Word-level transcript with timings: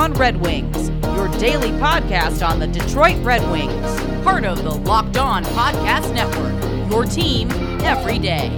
On 0.00 0.14
Red 0.14 0.40
Wings, 0.40 0.88
your 1.14 1.28
daily 1.38 1.72
podcast 1.72 2.42
on 2.42 2.58
the 2.58 2.66
Detroit 2.66 3.22
Red 3.22 3.42
Wings, 3.52 4.00
part 4.24 4.46
of 4.46 4.64
the 4.64 4.70
Locked 4.70 5.18
On 5.18 5.44
Podcast 5.44 6.14
Network, 6.14 6.90
your 6.90 7.04
team 7.04 7.50
every 7.82 8.18
day. 8.18 8.48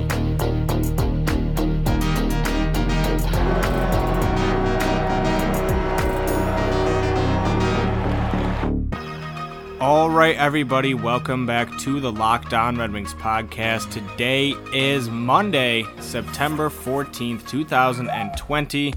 All 9.81 10.11
right, 10.11 10.37
everybody, 10.37 10.95
welcome 10.95 11.45
back 11.45 11.77
to 11.81 11.99
the 11.99 12.13
Locked 12.13 12.55
On 12.55 12.77
Red 12.77 12.93
Wings 12.93 13.15
podcast. 13.15 13.91
Today 13.91 14.55
is 14.73 15.11
Monday, 15.11 15.87
September 15.99 16.71
14th, 16.71 17.49
2020, 17.49 18.95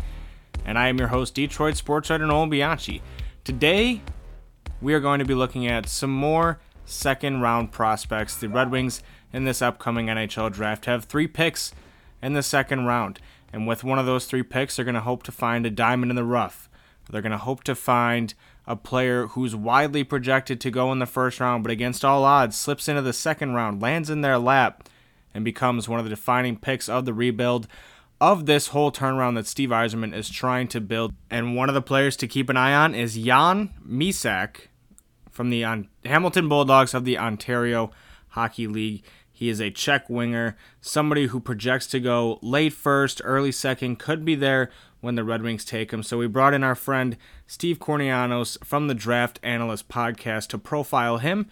and 0.66 0.80
I 0.80 0.88
am 0.88 0.98
your 0.98 1.10
host, 1.10 1.36
Detroit 1.36 1.78
sports 1.78 2.10
writer 2.10 2.26
Nolan 2.26 2.50
Bianchi. 2.50 3.02
Today, 3.44 4.02
we 4.82 4.94
are 4.94 5.00
going 5.00 5.20
to 5.20 5.26
be 5.26 5.36
looking 5.36 5.68
at 5.68 5.88
some 5.88 6.12
more 6.12 6.60
second 6.86 7.42
round 7.42 7.72
prospects. 7.72 8.36
The 8.36 8.50
Red 8.50 8.72
Wings 8.72 9.04
in 9.32 9.46
this 9.46 9.62
upcoming 9.62 10.08
NHL 10.08 10.52
draft 10.52 10.86
have 10.86 11.06
three 11.06 11.28
picks 11.28 11.74
in 12.22 12.34
the 12.34 12.44
second 12.44 12.86
round, 12.86 13.20
and 13.54 13.68
with 13.68 13.84
one 13.84 14.00
of 14.00 14.06
those 14.06 14.26
three 14.26 14.44
picks, 14.44 14.76
they're 14.76 14.86
going 14.86 14.96
to 14.96 15.02
hope 15.02 15.24
to 15.24 15.32
find 15.32 15.66
a 15.66 15.70
diamond 15.70 16.12
in 16.12 16.16
the 16.16 16.24
rough. 16.24 16.70
They're 17.10 17.22
going 17.22 17.32
to 17.32 17.38
hope 17.38 17.64
to 17.66 17.76
find 17.76 18.34
a 18.66 18.76
player 18.76 19.28
who's 19.28 19.56
widely 19.56 20.04
projected 20.04 20.60
to 20.62 20.72
go 20.72 20.92
in 20.92 20.98
the 20.98 21.06
first 21.06 21.40
round, 21.40 21.64
but 21.64 21.72
against 21.72 22.04
all 22.04 22.24
odds 22.24 22.56
slips 22.56 22.88
into 22.88 23.04
the 23.04 23.14
second 23.14 23.54
round, 23.54 23.82
lands 23.82 24.10
in 24.10 24.22
their 24.22 24.40
lap, 24.40 24.90
and 25.36 25.46
becomes 25.46 25.88
one 25.88 26.00
of 26.00 26.06
the 26.06 26.10
defining 26.10 26.58
picks 26.58 26.90
of 26.90 27.06
the 27.06 27.14
rebuild 27.14 27.68
of 28.32 28.48
this 28.48 28.70
whole 28.70 28.92
turnaround 28.92 29.36
that 29.36 29.46
Steve 29.46 29.70
Yzerman 29.70 30.12
is 30.16 30.32
trying 30.32 30.68
to 30.70 30.82
build. 30.82 31.14
And 31.30 31.56
one 31.56 31.70
of 31.70 31.76
the 31.76 31.82
players 31.82 32.18
to 32.18 32.28
keep 32.28 32.50
an 32.50 32.58
eye 32.58 32.74
on 32.74 32.96
is 32.96 33.16
Jan 33.16 33.70
Mysak 33.88 34.68
from 35.30 35.52
the 35.52 35.64
Hamilton 36.04 36.50
Bulldogs 36.50 36.96
of 36.96 37.06
the 37.06 37.20
Ontario 37.20 37.92
Hockey 38.30 38.66
League. 38.66 39.04
He 39.32 39.48
is 39.48 39.62
a 39.62 39.70
Czech 39.70 40.10
winger, 40.10 40.58
somebody 40.82 41.28
who 41.28 41.40
projects 41.40 41.86
to 41.88 42.00
go 42.00 42.40
late 42.42 42.74
first, 42.74 43.22
early 43.24 43.52
second, 43.52 44.00
could 44.00 44.26
be 44.26 44.34
there 44.34 44.72
when 45.02 45.14
the 45.14 45.24
Red 45.24 45.44
Wings 45.44 45.64
take 45.64 45.94
him. 45.94 46.02
So 46.02 46.18
we 46.18 46.26
brought 46.26 46.56
in 46.56 46.64
our 46.64 46.74
friend 46.74 47.18
Steve 47.46 47.78
Kournianos 47.78 48.58
from 48.66 48.88
the 48.88 48.96
Draft 48.96 49.40
Analyst 49.44 49.88
podcast 49.88 50.48
to 50.48 50.58
profile 50.58 51.20
him. 51.20 51.48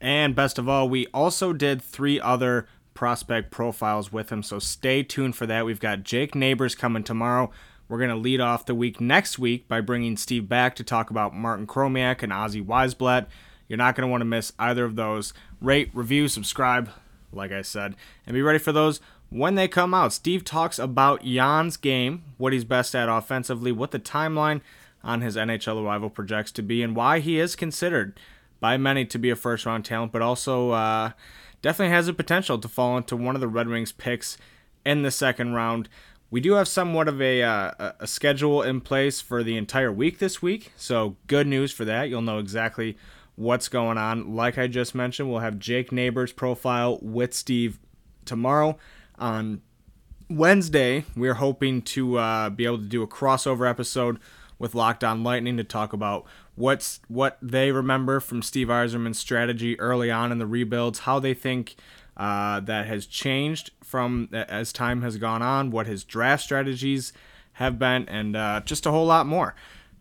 And 0.00 0.34
best 0.34 0.58
of 0.58 0.70
all, 0.70 0.88
we 0.88 1.06
also 1.08 1.52
did 1.52 1.82
three 1.82 2.18
other 2.18 2.66
prospect 2.94 3.50
profiles 3.50 4.12
with 4.12 4.30
him. 4.30 4.42
So 4.42 4.58
stay 4.58 5.02
tuned 5.02 5.36
for 5.36 5.46
that. 5.46 5.66
We've 5.66 5.80
got 5.80 6.04
Jake 6.04 6.34
Neighbors 6.34 6.74
coming 6.74 7.04
tomorrow. 7.04 7.50
We're 7.88 7.98
going 7.98 8.10
to 8.10 8.16
lead 8.16 8.40
off 8.40 8.64
the 8.64 8.74
week 8.74 9.00
next 9.00 9.38
week 9.38 9.68
by 9.68 9.80
bringing 9.80 10.16
Steve 10.16 10.48
back 10.48 10.74
to 10.76 10.84
talk 10.84 11.10
about 11.10 11.34
Martin 11.34 11.66
Chromiak 11.66 12.22
and 12.22 12.32
Ozzy 12.32 12.64
Wiesblatt. 12.64 13.26
You're 13.68 13.76
not 13.76 13.94
going 13.94 14.06
to 14.06 14.10
want 14.10 14.22
to 14.22 14.26
miss 14.26 14.52
either 14.58 14.84
of 14.84 14.96
those. 14.96 15.34
Rate, 15.60 15.90
review, 15.92 16.28
subscribe 16.28 16.90
like 17.34 17.52
I 17.52 17.62
said, 17.62 17.94
and 18.26 18.34
be 18.34 18.42
ready 18.42 18.58
for 18.58 18.72
those 18.72 19.00
when 19.30 19.54
they 19.54 19.68
come 19.68 19.94
out. 19.94 20.12
Steve 20.12 20.44
talks 20.44 20.78
about 20.78 21.24
Jan's 21.24 21.76
game, 21.76 22.22
what 22.38 22.52
he's 22.52 22.64
best 22.64 22.94
at 22.94 23.08
offensively, 23.08 23.72
what 23.72 23.90
the 23.90 23.98
timeline 23.98 24.60
on 25.02 25.20
his 25.20 25.36
NHL 25.36 25.84
arrival 25.84 26.10
projects 26.10 26.52
to 26.52 26.62
be, 26.62 26.82
and 26.82 26.96
why 26.96 27.20
he 27.20 27.38
is 27.38 27.56
considered 27.56 28.18
by 28.60 28.76
many 28.76 29.04
to 29.04 29.18
be 29.18 29.30
a 29.30 29.36
first 29.36 29.66
round 29.66 29.84
talent, 29.84 30.12
but 30.12 30.22
also 30.22 30.70
uh, 30.70 31.10
definitely 31.64 31.94
has 31.94 32.04
the 32.04 32.12
potential 32.12 32.58
to 32.58 32.68
fall 32.68 32.98
into 32.98 33.16
one 33.16 33.34
of 33.34 33.40
the 33.40 33.48
Red 33.48 33.68
Wings 33.68 33.90
picks 33.90 34.36
in 34.84 35.00
the 35.00 35.10
second 35.10 35.54
round. 35.54 35.88
We 36.30 36.42
do 36.42 36.52
have 36.52 36.68
somewhat 36.68 37.08
of 37.08 37.22
a, 37.22 37.42
uh, 37.42 37.92
a 37.98 38.06
schedule 38.06 38.60
in 38.60 38.82
place 38.82 39.22
for 39.22 39.42
the 39.42 39.56
entire 39.56 39.90
week 39.90 40.18
this 40.18 40.42
week, 40.42 40.72
so 40.76 41.16
good 41.26 41.46
news 41.46 41.72
for 41.72 41.86
that. 41.86 42.10
You'll 42.10 42.20
know 42.20 42.38
exactly 42.38 42.98
what's 43.36 43.70
going 43.70 43.96
on. 43.96 44.36
Like 44.36 44.58
I 44.58 44.66
just 44.66 44.94
mentioned, 44.94 45.30
we'll 45.30 45.38
have 45.38 45.58
Jake 45.58 45.90
Neighbors 45.90 46.34
profile 46.34 46.98
with 47.00 47.32
Steve 47.32 47.78
tomorrow. 48.26 48.76
On 49.18 49.62
Wednesday, 50.28 51.06
we're 51.16 51.34
hoping 51.34 51.80
to 51.80 52.18
uh, 52.18 52.50
be 52.50 52.66
able 52.66 52.76
to 52.78 52.84
do 52.84 53.02
a 53.02 53.08
crossover 53.08 53.66
episode 53.66 54.18
with 54.64 54.74
Locked 54.74 55.04
On 55.04 55.22
Lightning 55.22 55.58
to 55.58 55.62
talk 55.62 55.92
about 55.92 56.24
what's 56.54 57.00
what 57.06 57.36
they 57.42 57.70
remember 57.70 58.18
from 58.18 58.40
Steve 58.40 58.68
Yzerman's 58.68 59.18
strategy 59.18 59.78
early 59.78 60.10
on 60.10 60.32
in 60.32 60.38
the 60.38 60.46
rebuilds, 60.46 61.00
how 61.00 61.18
they 61.18 61.34
think 61.34 61.76
uh, 62.16 62.60
that 62.60 62.86
has 62.86 63.04
changed 63.04 63.72
from 63.82 64.30
as 64.32 64.72
time 64.72 65.02
has 65.02 65.18
gone 65.18 65.42
on, 65.42 65.70
what 65.70 65.86
his 65.86 66.02
draft 66.02 66.42
strategies 66.42 67.12
have 67.52 67.78
been, 67.78 68.08
and 68.08 68.36
uh, 68.36 68.62
just 68.64 68.86
a 68.86 68.90
whole 68.90 69.04
lot 69.04 69.26
more. 69.26 69.54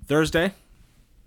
Thursday, 0.06 0.54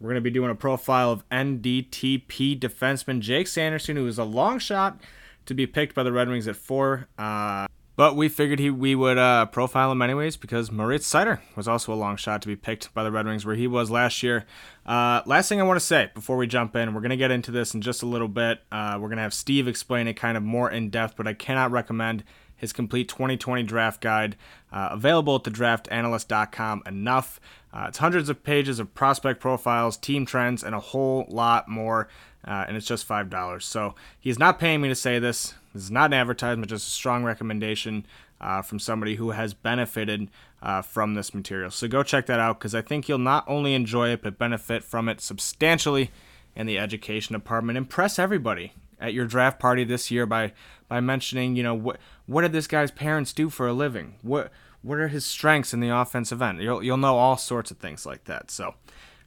we're 0.00 0.08
going 0.08 0.14
to 0.14 0.22
be 0.22 0.30
doing 0.30 0.50
a 0.50 0.54
profile 0.54 1.12
of 1.12 1.28
NTDP 1.28 2.58
defenseman 2.58 3.20
Jake 3.20 3.48
Sanderson, 3.48 3.96
who 3.96 4.06
is 4.06 4.19
a 4.19 4.25
long 4.25 4.58
shot 4.58 4.98
to 5.44 5.52
be 5.52 5.66
picked 5.66 5.94
by 5.94 6.02
the 6.02 6.10
Red 6.10 6.30
Wings 6.30 6.48
at 6.48 6.56
four. 6.56 7.06
Uh, 7.19 7.66
but 7.96 8.14
we 8.14 8.28
figured 8.28 8.58
he 8.58 8.70
we 8.70 8.94
would 8.94 9.18
uh, 9.18 9.46
profile 9.46 9.90
him 9.90 10.02
anyways 10.02 10.36
because 10.36 10.70
Moritz 10.70 11.10
Seider 11.10 11.40
was 11.56 11.66
also 11.66 11.92
a 11.92 11.96
long 11.96 12.16
shot 12.16 12.42
to 12.42 12.48
be 12.48 12.56
picked 12.56 12.92
by 12.94 13.02
the 13.02 13.10
Red 13.10 13.26
Wings 13.26 13.44
where 13.44 13.56
he 13.56 13.66
was 13.66 13.90
last 13.90 14.22
year. 14.22 14.44
Uh, 14.84 15.22
last 15.26 15.48
thing 15.48 15.60
I 15.60 15.64
want 15.64 15.80
to 15.80 15.84
say 15.84 16.10
before 16.14 16.36
we 16.36 16.46
jump 16.46 16.76
in, 16.76 16.94
we're 16.94 17.00
going 17.00 17.10
to 17.10 17.16
get 17.16 17.30
into 17.30 17.50
this 17.50 17.74
in 17.74 17.80
just 17.80 18.02
a 18.02 18.06
little 18.06 18.28
bit. 18.28 18.60
Uh, 18.70 18.98
we're 19.00 19.08
going 19.08 19.16
to 19.16 19.22
have 19.22 19.34
Steve 19.34 19.66
explain 19.66 20.06
it 20.06 20.14
kind 20.14 20.36
of 20.36 20.42
more 20.42 20.70
in 20.70 20.90
depth, 20.90 21.16
but 21.16 21.26
I 21.26 21.32
cannot 21.32 21.70
recommend 21.70 22.22
his 22.56 22.72
complete 22.72 23.08
2020 23.08 23.62
draft 23.64 24.00
guide 24.00 24.36
uh, 24.72 24.88
available 24.92 25.36
at 25.36 25.42
thedraftanalyst.com 25.42 26.82
enough. 26.86 27.40
Uh, 27.72 27.86
it's 27.88 27.98
hundreds 27.98 28.28
of 28.28 28.42
pages 28.42 28.78
of 28.78 28.94
prospect 28.94 29.40
profiles, 29.40 29.96
team 29.96 30.24
trends, 30.24 30.64
and 30.64 30.74
a 30.74 30.80
whole 30.80 31.26
lot 31.28 31.68
more. 31.68 32.08
Uh, 32.46 32.64
and 32.68 32.76
it's 32.76 32.86
just 32.86 33.08
$5. 33.08 33.62
So 33.62 33.94
he's 34.20 34.38
not 34.38 34.58
paying 34.58 34.80
me 34.80 34.88
to 34.88 34.94
say 34.94 35.18
this. 35.18 35.54
This 35.72 35.84
is 35.84 35.90
not 35.90 36.10
an 36.10 36.14
advertisement, 36.14 36.70
just 36.70 36.86
a 36.86 36.90
strong 36.90 37.24
recommendation 37.24 38.06
uh, 38.40 38.62
from 38.62 38.78
somebody 38.78 39.16
who 39.16 39.30
has 39.30 39.54
benefited 39.54 40.28
uh, 40.62 40.82
from 40.82 41.14
this 41.14 41.34
material. 41.34 41.70
So 41.70 41.88
go 41.88 42.02
check 42.02 42.26
that 42.26 42.40
out 42.40 42.58
because 42.58 42.74
I 42.74 42.82
think 42.82 43.08
you'll 43.08 43.18
not 43.18 43.44
only 43.48 43.74
enjoy 43.74 44.10
it, 44.10 44.22
but 44.22 44.38
benefit 44.38 44.84
from 44.84 45.08
it 45.08 45.20
substantially 45.20 46.10
in 46.54 46.66
the 46.66 46.78
education 46.78 47.34
department. 47.34 47.76
Impress 47.76 48.18
everybody 48.18 48.72
at 49.00 49.12
your 49.12 49.26
draft 49.26 49.58
party 49.58 49.84
this 49.84 50.10
year 50.10 50.26
by 50.26 50.52
by 50.88 51.00
mentioning, 51.00 51.56
you 51.56 51.62
know, 51.62 51.74
what 51.74 51.98
what 52.26 52.42
did 52.42 52.52
this 52.52 52.66
guy's 52.66 52.90
parents 52.90 53.32
do 53.32 53.50
for 53.50 53.66
a 53.66 53.72
living? 53.72 54.14
What 54.22 54.50
what 54.82 54.98
are 54.98 55.08
his 55.08 55.26
strengths 55.26 55.74
in 55.74 55.80
the 55.80 55.88
offensive 55.88 56.40
end? 56.40 56.62
You'll 56.62 56.82
you'll 56.82 56.96
know 56.96 57.16
all 57.16 57.36
sorts 57.36 57.70
of 57.70 57.78
things 57.78 58.06
like 58.06 58.24
that. 58.24 58.50
So. 58.50 58.74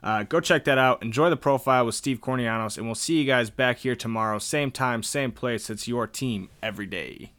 Uh, 0.01 0.23
go 0.23 0.39
check 0.39 0.63
that 0.65 0.77
out. 0.77 1.03
Enjoy 1.03 1.29
the 1.29 1.37
profile 1.37 1.85
with 1.85 1.95
Steve 1.95 2.21
Kournianos, 2.21 2.77
and 2.77 2.85
we'll 2.85 2.95
see 2.95 3.19
you 3.19 3.25
guys 3.25 3.49
back 3.49 3.79
here 3.79 3.95
tomorrow, 3.95 4.39
same 4.39 4.71
time, 4.71 5.03
same 5.03 5.31
place. 5.31 5.69
It's 5.69 5.87
your 5.87 6.07
team 6.07 6.49
every 6.63 6.85
day. 6.85 7.31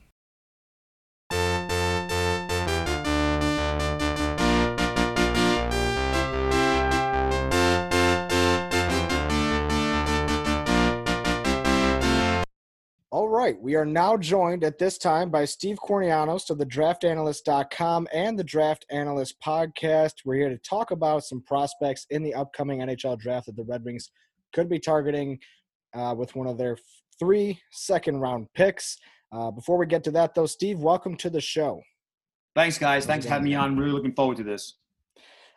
Right. 13.40 13.58
We 13.58 13.74
are 13.74 13.86
now 13.86 14.18
joined 14.18 14.64
at 14.64 14.78
this 14.78 14.98
time 14.98 15.30
by 15.30 15.46
Steve 15.46 15.78
Kournianos 15.78 16.50
of 16.50 16.58
the 16.58 16.66
draftanalyst.com 16.66 18.06
and 18.12 18.38
the 18.38 18.44
Draft 18.44 18.84
Analyst 18.90 19.40
podcast. 19.40 20.26
We're 20.26 20.34
here 20.34 20.50
to 20.50 20.58
talk 20.58 20.90
about 20.90 21.24
some 21.24 21.40
prospects 21.40 22.06
in 22.10 22.22
the 22.22 22.34
upcoming 22.34 22.80
NHL 22.80 23.18
draft 23.18 23.46
that 23.46 23.56
the 23.56 23.64
Red 23.64 23.82
Wings 23.82 24.10
could 24.52 24.68
be 24.68 24.78
targeting 24.78 25.38
uh, 25.94 26.14
with 26.18 26.36
one 26.36 26.48
of 26.48 26.58
their 26.58 26.76
three 27.18 27.58
second 27.70 28.18
round 28.18 28.46
picks. 28.52 28.98
Uh, 29.32 29.50
before 29.50 29.78
we 29.78 29.86
get 29.86 30.04
to 30.04 30.10
that, 30.10 30.34
though, 30.34 30.44
Steve, 30.44 30.80
welcome 30.80 31.16
to 31.16 31.30
the 31.30 31.40
show. 31.40 31.80
Thanks, 32.54 32.76
guys. 32.76 33.06
Thanks 33.06 33.24
for 33.24 33.32
having 33.32 33.48
me 33.48 33.54
on. 33.54 33.74
Really 33.74 33.92
looking 33.92 34.12
forward 34.12 34.36
to 34.36 34.44
this. 34.44 34.74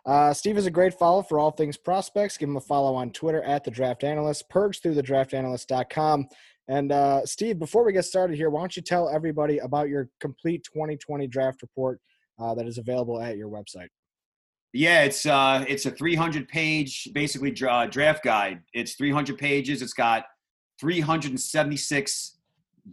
Uh, 0.06 0.34
Steve 0.34 0.58
is 0.58 0.66
a 0.66 0.72
great 0.72 0.94
follow 0.94 1.22
for 1.22 1.40
all 1.40 1.52
things 1.52 1.78
prospects. 1.78 2.38
Give 2.38 2.50
him 2.50 2.58
a 2.58 2.62
follow 2.62 2.96
on 2.96 3.12
Twitter 3.12 3.42
at 3.44 3.64
the 3.64 3.72
Draft 3.72 4.04
Analyst. 4.04 4.50
Purge 4.50 4.82
through 4.82 4.96
the 4.96 5.04
draftanalyst.com. 5.04 6.28
And 6.68 6.92
uh, 6.92 7.26
Steve, 7.26 7.60
before 7.60 7.84
we 7.84 7.92
get 7.92 8.06
started 8.06 8.38
here, 8.38 8.50
why 8.50 8.62
don't 8.62 8.76
you 8.76 8.82
tell 8.82 9.10
everybody 9.10 9.58
about 9.60 9.90
your 9.90 10.10
complete 10.20 10.64
2020 10.64 11.28
draft 11.28 11.62
report 11.62 12.00
uh, 12.40 12.56
that 12.56 12.66
is 12.66 12.78
available 12.78 13.22
at 13.22 13.38
your 13.38 13.50
website? 13.50 13.90
Yeah, 14.72 15.04
it's 15.04 15.26
uh, 15.26 15.66
it's 15.68 15.86
a 15.86 15.92
300 15.92 16.48
page 16.48 17.10
basically 17.14 17.52
draft 17.52 18.24
guide. 18.24 18.62
It's 18.74 18.96
300 18.96 19.38
pages. 19.38 19.82
It's 19.82 19.94
got 19.94 20.26
376 20.80 22.38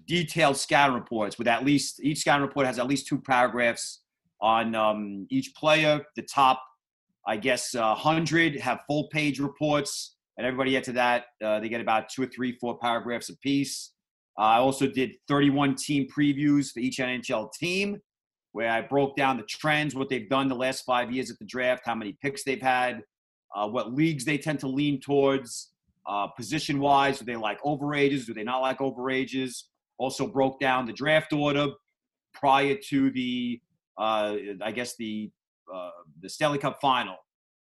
detailed 0.07 0.57
scouting 0.57 0.95
reports 0.95 1.39
with 1.39 1.49
at 1.49 1.65
least 1.65 2.01
each 2.03 2.19
scouting 2.19 2.47
report 2.47 2.67
has 2.67 2.79
at 2.79 2.87
least 2.87 3.07
two 3.07 3.19
paragraphs 3.19 4.01
on 4.43 4.75
um, 4.75 5.27
each 5.31 5.55
player. 5.55 6.05
The 6.17 6.23
top, 6.23 6.63
I 7.27 7.37
guess, 7.37 7.75
uh, 7.75 7.95
100 7.95 8.61
have 8.61 8.83
full 8.87 9.09
page 9.09 9.41
reports 9.41 10.17
and 10.37 10.47
everybody 10.47 10.73
gets 10.73 10.87
to 10.87 10.93
that. 10.93 11.25
Uh, 11.45 11.61
they 11.61 11.69
get 11.69 11.81
about 11.81 12.09
two 12.09 12.23
or 12.23 12.27
three, 12.27 12.53
four 12.59 12.79
paragraphs 12.79 13.29
a 13.29 13.37
piece. 13.39 13.93
Uh, 14.39 14.43
I 14.43 14.57
also 14.59 14.87
did 14.87 15.13
31 15.29 15.75
team 15.77 16.07
previews 16.09 16.73
for 16.73 16.81
each 16.81 16.99
NHL 16.99 17.53
team, 17.53 18.01
where 18.53 18.71
I 18.71 18.81
broke 18.81 19.17
down 19.17 19.37
the 19.37 19.45
trends, 19.45 19.95
what 19.95 20.09
they've 20.09 20.29
done 20.29 20.49
the 20.49 20.55
last 20.55 20.85
five 20.85 21.13
years 21.13 21.31
at 21.31 21.39
the 21.39 21.45
draft, 21.45 21.83
how 21.85 21.95
many 21.95 22.17
picks 22.23 22.45
they've 22.45 22.61
had, 22.61 23.03
uh, 23.55 23.69
what 23.69 23.93
leagues 23.93 24.25
they 24.25 24.39
tend 24.39 24.61
to 24.61 24.69
lean 24.69 25.01
towards, 25.01 25.73
uh, 26.07 26.27
position 26.29 26.81
wise. 26.81 27.19
Do 27.19 27.25
they 27.25 27.37
like 27.37 27.61
overages? 27.63 28.27
Do 28.27 28.35
they 28.35 28.45
not 28.45 28.61
like 28.61 28.79
overages? 28.79 29.65
Also 29.99 30.27
broke 30.27 30.59
down 30.59 30.87
the 30.87 30.93
draft 30.93 31.33
order 31.33 31.69
prior 32.33 32.77
to 32.89 33.11
the, 33.11 33.61
uh, 33.99 34.37
I 34.63 34.73
guess 34.73 34.97
the 34.97 35.31
uh, 35.73 35.91
the 36.21 36.29
Stanley 36.29 36.59
Cup 36.59 36.79
final. 36.81 37.17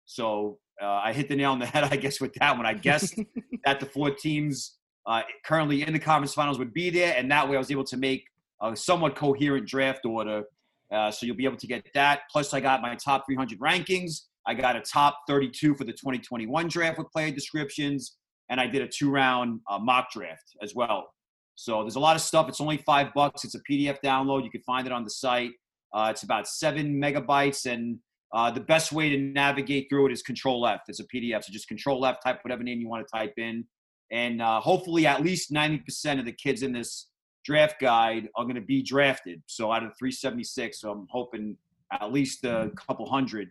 So 0.06 0.60
uh, 0.82 1.02
I 1.04 1.14
hit 1.14 1.28
the 1.28 1.36
nail 1.36 1.52
on 1.52 1.60
the 1.60 1.66
head, 1.66 1.84
I 1.84 1.96
guess, 1.96 2.22
with 2.22 2.34
that 2.36 2.56
one. 2.56 2.66
I 2.66 2.74
guessed 2.74 3.20
that 3.66 3.80
the 3.80 3.86
four 3.86 4.12
teams 4.12 4.78
uh, 5.06 5.22
currently 5.46 5.84
in 5.84 5.94
the 5.94 6.00
conference 6.00 6.34
finals 6.34 6.60
would 6.60 6.74
be 6.74 6.90
there, 6.90 7.16
and 7.18 7.32
that 7.32 7.48
way 7.48 7.56
I 7.56 7.60
was 7.60 7.72
able 7.72 7.86
to 7.86 7.98
make 7.98 8.26
a 8.62 8.76
somewhat 8.76 9.16
coherent 9.16 9.68
draft 9.68 10.06
order. 10.06 10.44
Uh, 10.92 11.12
so 11.12 11.26
you'll 11.26 11.36
be 11.36 11.46
able 11.46 11.58
to 11.58 11.68
get 11.68 11.86
that. 11.94 12.22
Plus, 12.32 12.54
I 12.54 12.60
got 12.60 12.82
my 12.82 12.96
top 12.96 13.26
300 13.28 13.60
rankings. 13.60 14.22
I 14.46 14.54
got 14.54 14.76
a 14.76 14.82
top 14.82 15.20
32 15.28 15.76
for 15.76 15.84
the 15.84 15.92
2021 15.92 16.68
draft 16.70 16.98
with 16.98 17.12
player 17.12 17.32
descriptions, 17.32 18.18
and 18.50 18.62
I 18.62 18.68
did 18.68 18.82
a 18.82 18.88
two-round 18.88 19.60
uh, 19.70 19.78
mock 19.80 20.12
draft 20.12 20.56
as 20.62 20.74
well. 20.74 21.08
So 21.56 21.82
there's 21.82 21.96
a 21.96 22.00
lot 22.00 22.16
of 22.16 22.22
stuff. 22.22 22.48
It's 22.48 22.62
only 22.62 22.78
five 22.78 23.14
bucks. 23.14 23.44
It's 23.44 23.56
a 23.56 23.60
PDF 23.70 23.98
download. 24.04 24.44
You 24.44 24.52
can 24.52 24.62
find 24.62 24.86
it 24.86 24.94
on 24.94 25.04
the 25.04 25.10
site. 25.10 25.52
Uh, 25.94 26.10
it's 26.12 26.24
about 26.24 26.48
seven 26.48 27.02
megabytes, 27.02 27.66
and 27.66 28.00
uh, 28.34 28.52
the 28.52 28.60
best 28.60 28.92
way 28.92 29.10
to 29.10 29.18
navigate 29.18 29.88
through 29.90 30.08
it 30.08 30.12
is 30.12 30.22
Control 30.22 30.68
F. 30.68 30.82
It's 30.88 31.00
a 31.00 31.06
PDF, 31.06 31.44
so 31.44 31.54
just 31.54 31.68
Control 31.68 32.06
F, 32.06 32.18
type 32.24 32.40
whatever 32.44 32.64
name 32.64 32.80
you 32.80 32.90
want 32.90 33.08
to 33.08 33.12
type 33.12 33.34
in, 33.38 33.66
and 34.12 34.42
uh, 34.42 34.60
hopefully 34.60 35.06
at 35.06 35.22
least 35.22 35.52
90% 35.52 36.20
of 36.20 36.26
the 36.26 36.32
kids 36.32 36.64
in 36.64 36.74
this 36.74 37.08
draft 37.46 37.80
guide 37.80 38.28
are 38.36 38.44
going 38.44 38.56
to 38.56 38.62
be 38.62 38.84
drafted. 38.84 39.42
So 39.48 39.72
out 39.72 39.84
of 39.84 39.94
376, 39.98 40.82
so 40.82 40.92
I'm 40.92 41.08
hoping 41.10 41.58
at 41.92 42.12
least 42.12 42.44
a 42.44 42.70
couple 42.76 43.10
hundred 43.10 43.50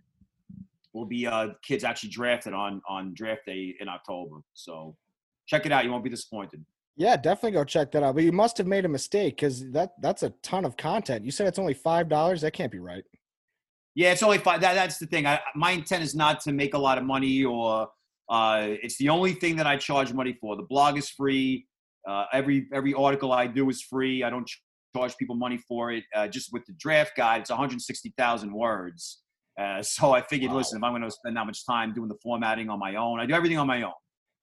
will 0.93 1.06
be 1.06 1.26
uh, 1.26 1.49
kids 1.62 1.84
actually 1.84 2.11
drafted 2.11 2.52
on 2.52 2.81
on 2.88 3.14
draft 3.14 3.43
day 3.46 3.75
in 3.81 3.88
October. 3.88 4.37
So 4.55 4.96
check 5.46 5.67
it 5.67 5.72
out; 5.72 5.84
you 5.84 5.90
won't 5.90 6.05
be 6.05 6.11
disappointed. 6.11 6.64
Yeah, 6.96 7.17
definitely 7.17 7.52
go 7.52 7.64
check 7.64 7.93
that 7.93 8.02
out. 8.02 8.14
But 8.14 8.25
you 8.25 8.32
must 8.32 8.56
have 8.58 8.67
made 8.67 8.84
a 8.84 8.88
mistake 8.88 9.37
because 9.37 9.70
that 9.72 9.93
that's 10.00 10.22
a 10.22 10.31
ton 10.43 10.64
of 10.64 10.76
content. 10.76 11.25
You 11.25 11.31
said 11.31 11.46
it's 11.46 11.58
only 11.58 11.75
five 11.75 12.08
dollars. 12.08 12.40
That 12.40 12.52
can't 12.52 12.72
be 12.72 12.79
right. 12.79 13.05
Yeah, 13.96 14.12
it's 14.12 14.22
only 14.22 14.37
five. 14.37 14.60
That, 14.60 14.75
that's 14.75 14.98
the 14.98 15.06
thing. 15.06 15.26
I, 15.26 15.40
my 15.54 15.70
intent 15.70 16.04
is 16.04 16.14
not 16.14 16.40
to 16.40 16.52
make 16.52 16.75
a 16.75 16.78
lot 16.78 16.98
of 16.98 17.04
money, 17.04 17.44
or 17.44 17.88
uh, 18.28 18.66
it's 18.82 18.98
the 18.98 19.08
only 19.08 19.32
thing 19.32 19.56
that 19.56 19.66
I 19.66 19.78
charge 19.78 20.12
money 20.12 20.37
for. 20.38 20.54
The 20.54 20.64
blog 20.64 20.98
is 20.98 21.08
free. 21.08 21.66
Uh, 22.06 22.26
every 22.31 22.69
every 22.75 22.93
article 22.93 23.32
I 23.32 23.46
do 23.46 23.69
is 23.70 23.81
free. 23.81 24.22
I 24.22 24.28
don't 24.28 24.48
charge 24.94 25.16
people 25.16 25.34
money 25.34 25.58
for 25.66 25.93
it. 25.93 26.04
Uh, 26.14 26.28
just 26.28 26.52
with 26.52 26.66
the 26.66 26.75
draft 26.75 27.16
guide, 27.16 27.40
it's 27.40 27.50
160,000 27.50 28.52
words. 28.52 29.22
Uh, 29.58 29.82
so 29.82 30.12
I 30.12 30.20
figured, 30.20 30.50
wow. 30.50 30.58
listen, 30.58 30.76
if 30.76 30.84
I'm 30.84 30.93
going 30.93 31.02
to 31.02 31.10
spend 31.10 31.34
that 31.38 31.46
much 31.46 31.64
time 31.64 31.94
doing 31.94 32.08
the 32.08 32.19
formatting 32.22 32.69
on 32.69 32.78
my 32.78 32.96
own, 32.96 33.19
I 33.19 33.25
do 33.25 33.32
everything 33.32 33.58
on 33.58 33.66
my 33.66 33.82
own. 33.82 33.93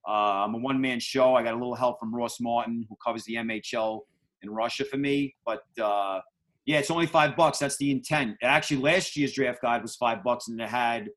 Uh, 0.07 0.45
I'm 0.45 0.55
a 0.55 0.57
one 0.57 0.81
man 0.81 0.99
show. 0.99 1.35
I 1.35 1.43
got 1.43 1.53
a 1.53 1.57
little 1.57 1.75
help 1.75 1.99
from 1.99 2.13
Ross 2.13 2.39
Martin, 2.41 2.85
who 2.89 2.97
covers 3.05 3.23
the 3.25 3.35
MHL 3.35 3.99
in 4.41 4.49
Russia 4.49 4.83
for 4.83 4.97
me. 4.97 5.35
But 5.45 5.61
uh, 5.79 6.21
yeah, 6.65 6.79
it's 6.79 6.91
only 6.91 7.07
five 7.07 7.35
bucks. 7.35 7.59
That's 7.59 7.77
the 7.77 7.91
intent. 7.91 8.37
actually, 8.41 8.77
last 8.77 9.15
year's 9.15 9.33
draft 9.33 9.61
guide 9.61 9.81
was 9.81 9.95
five 9.95 10.23
bucks, 10.23 10.47
and 10.47 10.59
it 10.59 10.69
had, 10.69 11.09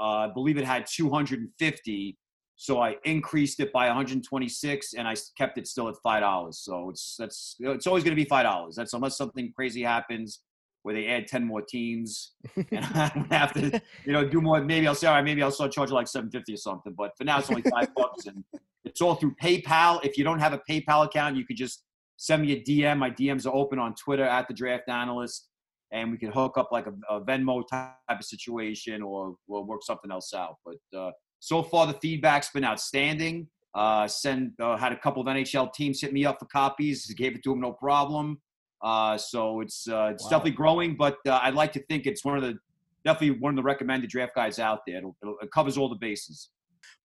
uh, 0.00 0.02
I 0.02 0.30
believe 0.32 0.56
it 0.56 0.64
had 0.64 0.86
250. 0.86 2.18
So 2.56 2.80
I 2.80 2.96
increased 3.04 3.58
it 3.60 3.72
by 3.72 3.86
126, 3.86 4.94
and 4.94 5.08
I 5.08 5.14
kept 5.36 5.58
it 5.58 5.66
still 5.66 5.88
at 5.88 5.96
five 6.02 6.20
dollars. 6.20 6.58
So 6.58 6.90
it's 6.90 7.16
that's 7.18 7.56
it's 7.60 7.86
always 7.86 8.04
going 8.04 8.16
to 8.16 8.22
be 8.22 8.28
five 8.28 8.44
dollars. 8.44 8.76
That's 8.76 8.92
unless 8.92 9.16
something 9.16 9.52
crazy 9.54 9.82
happens 9.82 10.40
where 10.84 10.94
they 10.94 11.06
add 11.06 11.26
10 11.26 11.44
more 11.44 11.62
teams 11.62 12.32
and 12.56 12.66
I 12.72 13.10
don't 13.14 13.32
have 13.32 13.54
to, 13.54 13.82
you 14.04 14.12
know, 14.12 14.28
do 14.28 14.40
more. 14.40 14.62
Maybe 14.62 14.86
I'll 14.86 14.94
say, 14.94 15.06
all 15.06 15.14
right, 15.14 15.24
maybe 15.24 15.42
I'll 15.42 15.50
start 15.50 15.72
charging 15.72 15.94
like 15.94 16.06
750 16.06 16.52
or 16.52 16.56
something. 16.58 16.92
But 16.96 17.16
for 17.16 17.24
now, 17.24 17.38
it's 17.38 17.50
only 17.50 17.62
five 17.62 17.88
bucks 17.96 18.26
and 18.26 18.44
it's 18.84 19.00
all 19.00 19.14
through 19.14 19.34
PayPal. 19.42 20.04
If 20.04 20.18
you 20.18 20.24
don't 20.24 20.38
have 20.38 20.52
a 20.52 20.60
PayPal 20.68 21.06
account, 21.06 21.36
you 21.36 21.46
could 21.46 21.56
just 21.56 21.84
send 22.16 22.42
me 22.42 22.52
a 22.52 22.62
DM. 22.62 22.98
My 22.98 23.10
DMs 23.10 23.46
are 23.46 23.54
open 23.54 23.78
on 23.78 23.94
Twitter 23.94 24.24
at 24.24 24.48
the 24.48 24.54
draft 24.54 24.88
analyst 24.88 25.48
and 25.92 26.10
we 26.10 26.18
can 26.18 26.30
hook 26.30 26.58
up 26.58 26.70
like 26.72 26.86
a, 26.86 26.94
a 27.08 27.20
Venmo 27.20 27.62
type 27.66 27.94
of 28.08 28.24
situation 28.24 29.02
or 29.02 29.36
we'll 29.46 29.64
work 29.64 29.82
something 29.82 30.10
else 30.10 30.34
out. 30.34 30.56
But 30.64 30.98
uh, 30.98 31.12
so 31.40 31.62
far, 31.62 31.86
the 31.86 31.94
feedback's 31.94 32.50
been 32.50 32.64
outstanding. 32.64 33.48
Uh, 33.74 34.06
send 34.06 34.52
uh, 34.60 34.76
had 34.76 34.92
a 34.92 34.96
couple 34.96 35.20
of 35.20 35.28
NHL 35.28 35.72
teams 35.72 36.00
hit 36.00 36.12
me 36.12 36.24
up 36.24 36.38
for 36.38 36.46
copies. 36.46 37.06
Gave 37.14 37.34
it 37.34 37.42
to 37.44 37.50
them, 37.50 37.60
no 37.60 37.72
problem. 37.72 38.40
Uh, 38.82 39.16
so 39.16 39.60
it's 39.60 39.88
uh, 39.88 40.10
it's 40.12 40.24
wow. 40.24 40.30
definitely 40.30 40.52
growing, 40.52 40.96
but 40.96 41.16
uh, 41.26 41.40
I'd 41.42 41.54
like 41.54 41.72
to 41.72 41.82
think 41.84 42.06
it's 42.06 42.24
one 42.24 42.36
of 42.36 42.42
the 42.42 42.58
definitely 43.04 43.38
one 43.40 43.50
of 43.50 43.56
the 43.56 43.62
recommended 43.62 44.10
draft 44.10 44.34
guides 44.34 44.58
out 44.58 44.80
there. 44.86 44.98
It'll, 44.98 45.16
it'll, 45.22 45.38
it 45.40 45.50
covers 45.50 45.76
all 45.76 45.88
the 45.88 45.96
bases. 45.96 46.50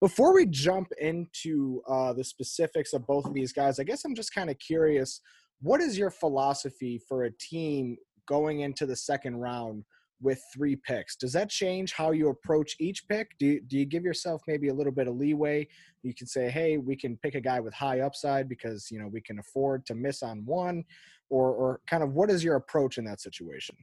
Before 0.01 0.33
we 0.33 0.45
jump 0.45 0.87
into 0.99 1.81
uh, 1.87 2.13
the 2.13 2.23
specifics 2.23 2.93
of 2.93 3.05
both 3.05 3.25
of 3.25 3.33
these 3.33 3.53
guys, 3.53 3.79
I 3.79 3.83
guess 3.83 4.05
I'm 4.05 4.15
just 4.15 4.33
kind 4.33 4.49
of 4.49 4.57
curious. 4.59 5.21
What 5.61 5.81
is 5.81 5.97
your 5.97 6.09
philosophy 6.09 7.01
for 7.07 7.25
a 7.25 7.31
team 7.31 7.97
going 8.27 8.61
into 8.61 8.85
the 8.85 8.95
second 8.95 9.37
round 9.37 9.83
with 10.21 10.41
three 10.53 10.75
picks? 10.75 11.15
Does 11.15 11.33
that 11.33 11.49
change 11.49 11.93
how 11.93 12.11
you 12.11 12.29
approach 12.29 12.75
each 12.79 13.07
pick? 13.07 13.31
Do 13.39 13.45
you, 13.45 13.61
do 13.61 13.77
you 13.77 13.85
give 13.85 14.03
yourself 14.03 14.41
maybe 14.47 14.69
a 14.69 14.73
little 14.73 14.91
bit 14.91 15.07
of 15.07 15.15
leeway? 15.15 15.67
You 16.03 16.13
can 16.13 16.27
say, 16.27 16.49
hey, 16.49 16.77
we 16.77 16.95
can 16.95 17.17
pick 17.17 17.35
a 17.35 17.41
guy 17.41 17.59
with 17.59 17.73
high 17.73 18.01
upside 18.01 18.47
because 18.47 18.89
you 18.91 18.99
know 18.99 19.07
we 19.07 19.21
can 19.21 19.39
afford 19.39 19.85
to 19.87 19.95
miss 19.95 20.23
on 20.23 20.45
one 20.45 20.83
or 21.29 21.51
or 21.51 21.81
kind 21.89 22.03
of 22.03 22.13
what 22.13 22.29
is 22.29 22.43
your 22.43 22.55
approach 22.55 22.97
in 22.97 23.05
that 23.05 23.21
situation? 23.21 23.75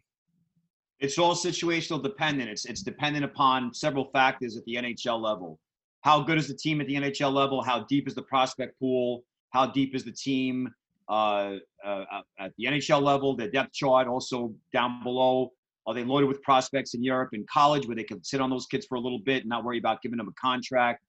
It's 0.99 1.19
all 1.19 1.35
situational 1.35 2.03
dependent. 2.03 2.51
It's 2.51 2.65
it's 2.65 2.83
dependent 2.83 3.25
upon 3.25 3.75
several 3.75 4.07
factors 4.13 4.57
at 4.57 4.65
the 4.65 4.77
NHL 4.77 5.21
level. 5.21 5.59
How 6.07 6.21
good 6.21 6.39
is 6.39 6.47
the 6.47 6.55
team 6.55 6.81
at 6.81 6.87
the 6.87 6.95
NHL 6.95 7.33
level? 7.33 7.61
How 7.61 7.83
deep 7.83 8.07
is 8.07 8.15
the 8.15 8.23
prospect 8.23 8.79
pool? 8.79 9.25
How 9.51 9.67
deep 9.67 9.93
is 9.93 10.05
the 10.05 10.13
team 10.13 10.73
uh, 11.09 11.57
uh, 11.85 12.05
at 12.39 12.53
the 12.57 12.67
NHL 12.67 13.03
level? 13.03 13.35
The 13.35 13.49
depth 13.49 13.73
chart 13.73 14.07
also 14.07 14.55
down 14.73 15.03
below. 15.03 15.51
Are 15.85 15.95
they 15.95 16.05
loaded 16.05 16.29
with 16.29 16.41
prospects 16.45 16.95
in 16.95 17.03
Europe 17.03 17.31
and 17.33 17.45
college 17.49 17.89
where 17.89 17.97
they 17.97 18.05
can 18.05 18.23
sit 18.23 18.41
on 18.41 18.51
those 18.51 18.67
kids 18.67 18.87
for 18.87 18.95
a 18.95 19.01
little 19.01 19.19
bit 19.19 19.39
and 19.43 19.49
not 19.49 19.65
worry 19.65 19.79
about 19.79 20.01
giving 20.01 20.19
them 20.19 20.29
a 20.29 20.33
contract? 20.41 21.03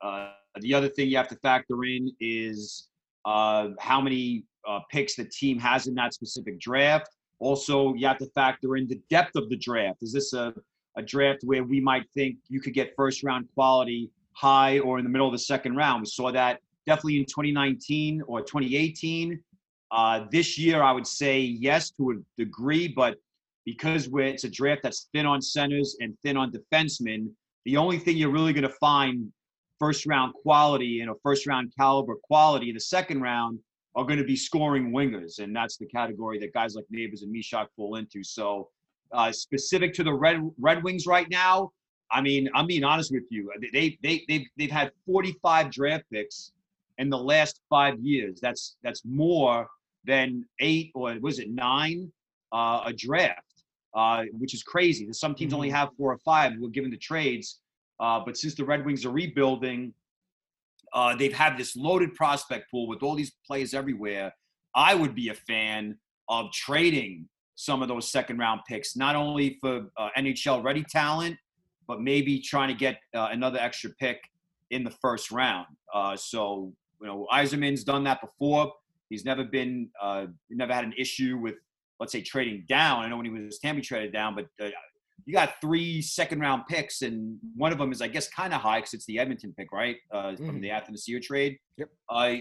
Uh, 0.00 0.30
the 0.60 0.72
other 0.72 0.88
thing 0.90 1.08
you 1.08 1.16
have 1.16 1.26
to 1.26 1.36
factor 1.42 1.82
in 1.82 2.12
is 2.20 2.86
uh, 3.24 3.70
how 3.80 4.00
many 4.00 4.44
uh, 4.64 4.78
picks 4.92 5.16
the 5.16 5.24
team 5.24 5.58
has 5.58 5.88
in 5.88 5.94
that 5.96 6.14
specific 6.14 6.60
draft. 6.60 7.10
Also, 7.40 7.94
you 7.94 8.06
have 8.06 8.18
to 8.18 8.26
factor 8.26 8.76
in 8.76 8.86
the 8.86 9.00
depth 9.10 9.34
of 9.34 9.50
the 9.50 9.56
draft. 9.56 10.04
Is 10.04 10.12
this 10.12 10.34
a, 10.34 10.54
a 10.96 11.02
draft 11.02 11.40
where 11.42 11.64
we 11.64 11.80
might 11.80 12.08
think 12.14 12.36
you 12.48 12.60
could 12.60 12.74
get 12.74 12.94
first 12.96 13.24
round 13.24 13.48
quality 13.52 14.08
high 14.36 14.78
or 14.80 14.98
in 14.98 15.04
the 15.04 15.10
middle 15.10 15.26
of 15.26 15.32
the 15.32 15.38
second 15.38 15.76
round? 15.76 16.02
We 16.02 16.06
saw 16.06 16.30
that 16.32 16.60
definitely 16.86 17.18
in 17.18 17.24
2019 17.24 18.22
or 18.26 18.40
2018. 18.40 19.40
Uh, 19.90 20.24
this 20.30 20.58
year, 20.58 20.82
I 20.82 20.92
would 20.92 21.06
say 21.06 21.40
yes 21.40 21.90
to 21.92 22.10
a 22.10 22.14
degree, 22.40 22.88
but 22.88 23.16
because 23.64 24.08
it's 24.12 24.44
a 24.44 24.48
draft 24.48 24.82
that's 24.82 25.08
thin 25.12 25.26
on 25.26 25.42
centers 25.42 25.96
and 26.00 26.16
thin 26.24 26.36
on 26.36 26.52
defensemen, 26.52 27.28
the 27.64 27.76
only 27.76 27.98
thing 27.98 28.16
you're 28.16 28.30
really 28.30 28.52
going 28.52 28.62
to 28.62 28.76
find 28.80 29.32
first 29.78 30.06
round 30.06 30.32
quality 30.34 31.00
and 31.00 31.10
a 31.10 31.14
first 31.22 31.46
round 31.46 31.72
caliber 31.78 32.14
quality 32.22 32.68
in 32.68 32.74
the 32.74 32.80
second 32.80 33.20
round 33.20 33.58
are 33.94 34.04
going 34.04 34.18
to 34.18 34.24
be 34.24 34.36
scoring 34.36 34.92
wingers, 34.92 35.38
and 35.38 35.56
that's 35.56 35.76
the 35.78 35.86
category 35.86 36.38
that 36.38 36.52
guys 36.52 36.74
like 36.74 36.84
Neighbors 36.90 37.22
and 37.22 37.34
Mysak 37.34 37.66
fall 37.76 37.96
into. 37.96 38.22
So, 38.22 38.68
uh, 39.12 39.32
specific 39.32 39.94
to 39.94 40.04
the 40.04 40.12
Red 40.12 40.40
Red 40.60 40.84
Wings 40.84 41.06
right 41.06 41.28
now, 41.30 41.72
I 42.10 42.20
mean, 42.20 42.48
I'm 42.54 42.66
being 42.66 42.84
honest 42.84 43.10
with 43.12 43.24
you. 43.30 43.50
They 43.72 43.98
they 44.02 44.24
they've 44.28 44.46
they've 44.56 44.70
had 44.70 44.92
45 45.06 45.70
draft 45.70 46.04
picks 46.12 46.52
in 46.98 47.10
the 47.10 47.18
last 47.18 47.60
five 47.68 47.98
years. 48.00 48.40
That's 48.40 48.76
that's 48.82 49.02
more 49.04 49.66
than 50.04 50.44
eight 50.60 50.92
or 50.94 51.16
was 51.20 51.38
it 51.38 51.50
nine 51.50 52.12
uh, 52.52 52.82
a 52.86 52.92
draft, 52.92 53.64
uh, 53.94 54.24
which 54.38 54.54
is 54.54 54.62
crazy. 54.62 55.12
Some 55.12 55.34
teams 55.34 55.52
only 55.52 55.68
mm-hmm. 55.68 55.76
have 55.76 55.88
four 55.96 56.12
or 56.12 56.18
five. 56.18 56.52
We're 56.58 56.68
given 56.68 56.90
the 56.90 56.96
trades, 56.96 57.60
uh, 58.00 58.20
but 58.24 58.36
since 58.36 58.54
the 58.54 58.64
Red 58.64 58.84
Wings 58.84 59.04
are 59.04 59.10
rebuilding, 59.10 59.92
uh, 60.92 61.16
they've 61.16 61.32
had 61.32 61.56
this 61.58 61.76
loaded 61.76 62.14
prospect 62.14 62.70
pool 62.70 62.86
with 62.86 63.02
all 63.02 63.14
these 63.14 63.32
players 63.46 63.74
everywhere. 63.74 64.32
I 64.74 64.94
would 64.94 65.14
be 65.14 65.30
a 65.30 65.34
fan 65.34 65.96
of 66.28 66.52
trading 66.52 67.28
some 67.56 67.82
of 67.82 67.88
those 67.88 68.10
second 68.10 68.38
round 68.38 68.60
picks, 68.68 68.96
not 68.96 69.16
only 69.16 69.58
for 69.60 69.86
uh, 69.96 70.08
NHL 70.16 70.62
ready 70.62 70.84
talent, 70.84 71.36
but 71.86 72.00
maybe 72.00 72.40
trying 72.40 72.68
to 72.68 72.74
get 72.74 72.98
uh, 73.14 73.28
another 73.30 73.58
extra 73.58 73.90
pick 73.90 74.18
in 74.70 74.84
the 74.84 74.90
first 74.90 75.30
round. 75.30 75.66
Uh, 75.92 76.16
so, 76.16 76.72
you 77.00 77.06
know, 77.06 77.26
Yzerman's 77.32 77.84
done 77.84 78.04
that 78.04 78.20
before. 78.20 78.72
He's 79.08 79.24
never 79.24 79.44
been, 79.44 79.88
uh, 80.02 80.26
never 80.50 80.72
had 80.72 80.84
an 80.84 80.94
issue 80.98 81.38
with, 81.38 81.54
let's 82.00 82.12
say, 82.12 82.22
trading 82.22 82.64
down. 82.68 83.04
I 83.04 83.08
know 83.08 83.16
when 83.16 83.26
he 83.26 83.30
was 83.30 83.58
Tampa 83.58 83.80
traded 83.80 84.12
down, 84.12 84.34
but 84.34 84.46
uh, 84.64 84.70
you 85.24 85.32
got 85.32 85.54
three 85.60 86.02
second 86.02 86.40
round 86.40 86.66
picks, 86.68 87.02
and 87.02 87.38
one 87.56 87.72
of 87.72 87.78
them 87.78 87.92
is, 87.92 88.02
I 88.02 88.08
guess, 88.08 88.28
kind 88.28 88.52
of 88.52 88.60
high 88.60 88.78
because 88.78 88.94
it's 88.94 89.06
the 89.06 89.18
Edmonton 89.18 89.54
pick, 89.56 89.72
right? 89.72 89.96
Uh, 90.12 90.16
mm-hmm. 90.16 90.46
From 90.46 90.60
the 90.60 90.68
Athanasiou 90.68 91.22
trade. 91.22 91.58
Yep. 91.78 91.88
Uh, 92.08 92.34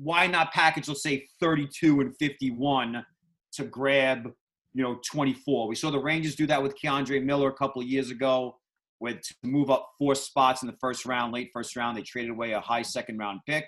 why 0.00 0.26
not 0.26 0.52
package, 0.52 0.88
let's 0.88 1.02
say, 1.02 1.26
32 1.40 2.00
and 2.00 2.16
51 2.16 3.04
to 3.52 3.64
grab, 3.64 4.32
you 4.72 4.82
know, 4.82 5.00
24? 5.04 5.68
We 5.68 5.74
saw 5.74 5.90
the 5.90 5.98
Rangers 5.98 6.36
do 6.36 6.46
that 6.46 6.62
with 6.62 6.74
K'Andre 6.80 7.22
Miller 7.22 7.48
a 7.48 7.52
couple 7.52 7.82
of 7.82 7.88
years 7.88 8.10
ago. 8.10 8.59
With 9.00 9.20
to 9.22 9.34
move 9.44 9.70
up 9.70 9.90
four 9.98 10.14
spots 10.14 10.62
in 10.62 10.66
the 10.66 10.76
first 10.80 11.06
round, 11.06 11.32
late 11.32 11.50
first 11.52 11.74
round. 11.76 11.96
They 11.96 12.02
traded 12.02 12.30
away 12.30 12.52
a 12.52 12.60
high 12.60 12.82
second 12.82 13.18
round 13.18 13.40
pick, 13.46 13.66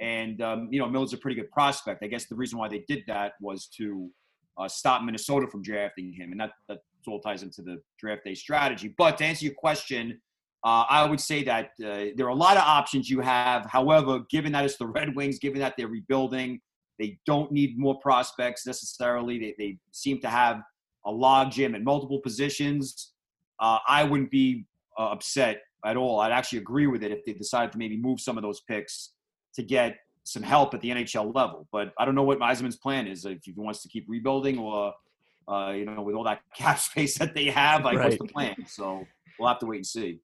and 0.00 0.40
um, 0.40 0.68
you 0.70 0.78
know 0.78 0.88
Miller's 0.88 1.12
a 1.12 1.18
pretty 1.18 1.34
good 1.34 1.50
prospect. 1.50 2.02
I 2.02 2.06
guess 2.06 2.26
the 2.26 2.36
reason 2.36 2.58
why 2.58 2.68
they 2.68 2.84
did 2.88 3.02
that 3.08 3.32
was 3.40 3.66
to 3.78 4.08
uh, 4.56 4.68
stop 4.68 5.02
Minnesota 5.02 5.46
from 5.48 5.62
drafting 5.62 6.12
him, 6.12 6.32
and 6.32 6.40
that 6.40 6.52
that 6.68 6.78
all 7.06 7.20
ties 7.20 7.42
into 7.42 7.62
the 7.62 7.80
draft 7.98 8.24
day 8.24 8.34
strategy. 8.34 8.94
But 8.96 9.18
to 9.18 9.24
answer 9.24 9.44
your 9.44 9.54
question, 9.54 10.20
uh, 10.64 10.84
I 10.88 11.04
would 11.04 11.20
say 11.20 11.42
that 11.44 11.70
uh, 11.84 12.14
there 12.16 12.26
are 12.26 12.30
a 12.30 12.34
lot 12.34 12.56
of 12.56 12.62
options 12.62 13.10
you 13.10 13.20
have. 13.20 13.66
However, 13.66 14.20
given 14.30 14.52
that 14.52 14.64
it's 14.64 14.76
the 14.76 14.86
Red 14.86 15.14
Wings, 15.16 15.38
given 15.38 15.60
that 15.60 15.74
they're 15.76 15.88
rebuilding, 15.88 16.60
they 16.98 17.18
don't 17.26 17.50
need 17.50 17.78
more 17.78 17.98
prospects 17.98 18.66
necessarily. 18.66 19.38
They, 19.38 19.54
they 19.58 19.78
seem 19.90 20.20
to 20.20 20.28
have 20.28 20.60
a 21.04 21.10
log 21.10 21.50
jam 21.50 21.74
at 21.74 21.82
multiple 21.82 22.20
positions. 22.20 23.11
Uh, 23.62 23.78
I 23.88 24.04
wouldn't 24.04 24.30
be 24.30 24.66
uh, 24.98 25.10
upset 25.10 25.62
at 25.86 25.96
all. 25.96 26.20
I'd 26.20 26.32
actually 26.32 26.58
agree 26.58 26.86
with 26.88 27.02
it 27.02 27.12
if 27.12 27.24
they 27.24 27.32
decided 27.32 27.72
to 27.72 27.78
maybe 27.78 27.96
move 27.96 28.20
some 28.20 28.36
of 28.36 28.42
those 28.42 28.60
picks 28.60 29.12
to 29.54 29.62
get 29.62 29.96
some 30.24 30.42
help 30.42 30.74
at 30.74 30.80
the 30.80 30.90
NHL 30.90 31.34
level. 31.34 31.66
But 31.72 31.92
I 31.98 32.04
don't 32.04 32.14
know 32.14 32.22
what 32.24 32.38
Yzerman's 32.40 32.76
plan 32.76 33.06
is. 33.06 33.24
If 33.24 33.38
he 33.44 33.52
wants 33.56 33.82
to 33.82 33.88
keep 33.88 34.04
rebuilding 34.08 34.58
or, 34.58 34.92
uh, 35.48 35.70
you 35.70 35.84
know, 35.84 36.02
with 36.02 36.14
all 36.14 36.24
that 36.24 36.40
cap 36.54 36.78
space 36.78 37.16
that 37.18 37.34
they 37.34 37.46
have, 37.46 37.84
like 37.84 37.96
right. 37.96 38.04
what's 38.10 38.18
the 38.18 38.26
plan? 38.26 38.56
So 38.66 39.06
we'll 39.38 39.48
have 39.48 39.60
to 39.60 39.66
wait 39.66 39.76
and 39.76 39.86
see. 39.86 40.20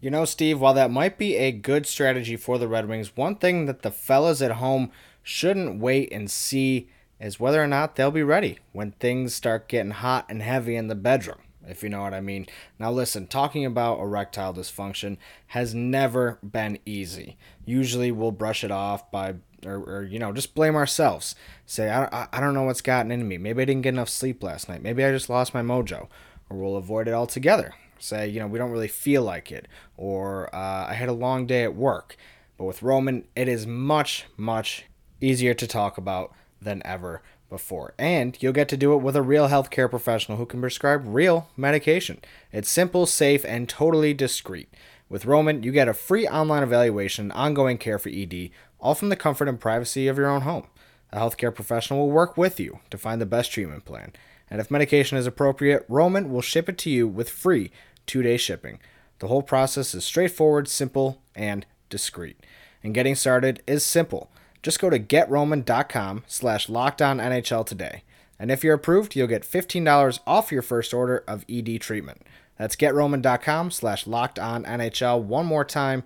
You 0.00 0.10
know, 0.10 0.24
Steve, 0.24 0.60
while 0.60 0.72
that 0.74 0.90
might 0.90 1.18
be 1.18 1.36
a 1.36 1.52
good 1.52 1.86
strategy 1.86 2.36
for 2.36 2.56
the 2.56 2.68
Red 2.68 2.88
Wings, 2.88 3.16
one 3.16 3.36
thing 3.36 3.66
that 3.66 3.82
the 3.82 3.90
fellas 3.90 4.40
at 4.40 4.52
home 4.52 4.90
shouldn't 5.22 5.78
wait 5.78 6.10
and 6.10 6.30
see 6.30 6.88
is 7.20 7.38
whether 7.38 7.62
or 7.62 7.66
not 7.66 7.96
they'll 7.96 8.10
be 8.10 8.22
ready 8.22 8.58
when 8.72 8.92
things 8.92 9.34
start 9.34 9.68
getting 9.68 9.90
hot 9.90 10.24
and 10.30 10.40
heavy 10.40 10.74
in 10.74 10.88
the 10.88 10.94
bedroom, 10.94 11.42
if 11.66 11.82
you 11.82 11.88
know 11.88 12.02
what 12.02 12.14
I 12.14 12.20
mean. 12.20 12.46
Now, 12.78 12.90
listen, 12.90 13.26
talking 13.26 13.64
about 13.64 14.00
erectile 14.00 14.54
dysfunction 14.54 15.16
has 15.48 15.74
never 15.74 16.38
been 16.42 16.78
easy. 16.84 17.36
Usually 17.64 18.10
we'll 18.10 18.32
brush 18.32 18.64
it 18.64 18.70
off 18.70 19.10
by, 19.10 19.34
or, 19.64 19.76
or 19.76 20.02
you 20.04 20.18
know, 20.18 20.32
just 20.32 20.54
blame 20.54 20.76
ourselves. 20.76 21.34
Say, 21.66 21.90
I, 21.90 22.04
I 22.06 22.28
I 22.32 22.40
don't 22.40 22.54
know 22.54 22.64
what's 22.64 22.80
gotten 22.80 23.12
into 23.12 23.26
me. 23.26 23.38
Maybe 23.38 23.62
I 23.62 23.64
didn't 23.64 23.82
get 23.82 23.90
enough 23.94 24.08
sleep 24.08 24.42
last 24.42 24.68
night. 24.68 24.82
Maybe 24.82 25.04
I 25.04 25.10
just 25.10 25.30
lost 25.30 25.54
my 25.54 25.62
mojo. 25.62 26.08
Or 26.48 26.56
we'll 26.56 26.76
avoid 26.76 27.06
it 27.06 27.14
altogether 27.14 27.74
say, 28.02 28.28
you 28.28 28.40
know, 28.40 28.46
we 28.46 28.58
don't 28.58 28.70
really 28.70 28.88
feel 28.88 29.22
like 29.22 29.52
it, 29.52 29.68
or 29.96 30.54
uh, 30.54 30.86
I 30.88 30.94
had 30.94 31.08
a 31.08 31.14
long 31.14 31.46
day 31.46 31.62
at 31.62 31.74
work. 31.74 32.16
But 32.56 32.64
with 32.64 32.82
Roman, 32.82 33.24
it 33.36 33.48
is 33.48 33.66
much, 33.66 34.26
much 34.36 34.84
easier 35.20 35.54
to 35.54 35.66
talk 35.66 35.98
about 35.98 36.34
than 36.60 36.82
ever 36.84 37.22
before. 37.50 37.94
And 37.98 38.36
you'll 38.40 38.52
get 38.52 38.68
to 38.70 38.76
do 38.76 38.94
it 38.94 39.02
with 39.02 39.16
a 39.16 39.22
real 39.22 39.48
healthcare 39.48 39.90
professional 39.90 40.38
who 40.38 40.46
can 40.46 40.60
prescribe 40.60 41.02
real 41.04 41.48
medication. 41.56 42.20
It's 42.52 42.70
simple, 42.70 43.04
safe, 43.04 43.44
and 43.44 43.68
totally 43.68 44.14
discreet. 44.14 44.72
With 45.10 45.26
Roman, 45.26 45.62
you 45.62 45.72
get 45.72 45.88
a 45.88 45.92
free 45.92 46.26
online 46.26 46.62
evaluation, 46.62 47.32
ongoing 47.32 47.76
care 47.76 47.98
for 47.98 48.08
ED, 48.08 48.50
all 48.78 48.94
from 48.94 49.08
the 49.08 49.16
comfort 49.16 49.48
and 49.48 49.60
privacy 49.60 50.08
of 50.08 50.16
your 50.16 50.28
own 50.28 50.42
home. 50.42 50.68
A 51.12 51.18
healthcare 51.18 51.54
professional 51.54 51.98
will 51.98 52.10
work 52.10 52.36
with 52.36 52.60
you 52.60 52.78
to 52.90 52.96
find 52.96 53.20
the 53.20 53.26
best 53.26 53.50
treatment 53.52 53.84
plan. 53.84 54.12
And 54.48 54.60
if 54.60 54.70
medication 54.70 55.18
is 55.18 55.26
appropriate, 55.26 55.84
Roman 55.88 56.32
will 56.32 56.40
ship 56.40 56.68
it 56.68 56.78
to 56.78 56.90
you 56.90 57.06
with 57.08 57.28
free 57.28 57.70
two 58.06 58.22
day 58.22 58.36
shipping. 58.36 58.78
The 59.18 59.28
whole 59.28 59.42
process 59.42 59.94
is 59.94 60.04
straightforward, 60.04 60.66
simple, 60.66 61.20
and 61.34 61.66
discreet. 61.88 62.38
And 62.82 62.94
getting 62.94 63.14
started 63.14 63.62
is 63.66 63.84
simple. 63.84 64.30
Just 64.62 64.80
go 64.80 64.90
to 64.90 64.98
getroman.com 64.98 66.24
slash 66.26 66.66
NHL 66.68 67.66
today. 67.66 68.02
And 68.38 68.50
if 68.50 68.64
you're 68.64 68.74
approved, 68.74 69.16
you'll 69.16 69.26
get 69.26 69.42
$15 69.42 70.20
off 70.26 70.52
your 70.52 70.62
first 70.62 70.94
order 70.94 71.24
of 71.26 71.44
ED 71.48 71.80
treatment. 71.80 72.22
That's 72.58 72.76
getroman.com 72.76 73.70
slash 73.70 74.06
locked 74.06 74.38
on 74.38 74.64
NHL. 74.64 75.22
One 75.22 75.46
more 75.46 75.64
time, 75.64 76.04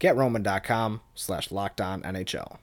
getroman.com 0.00 1.00
slash 1.14 1.50
locked 1.50 1.80
on 1.80 2.02
NHL. 2.02 2.58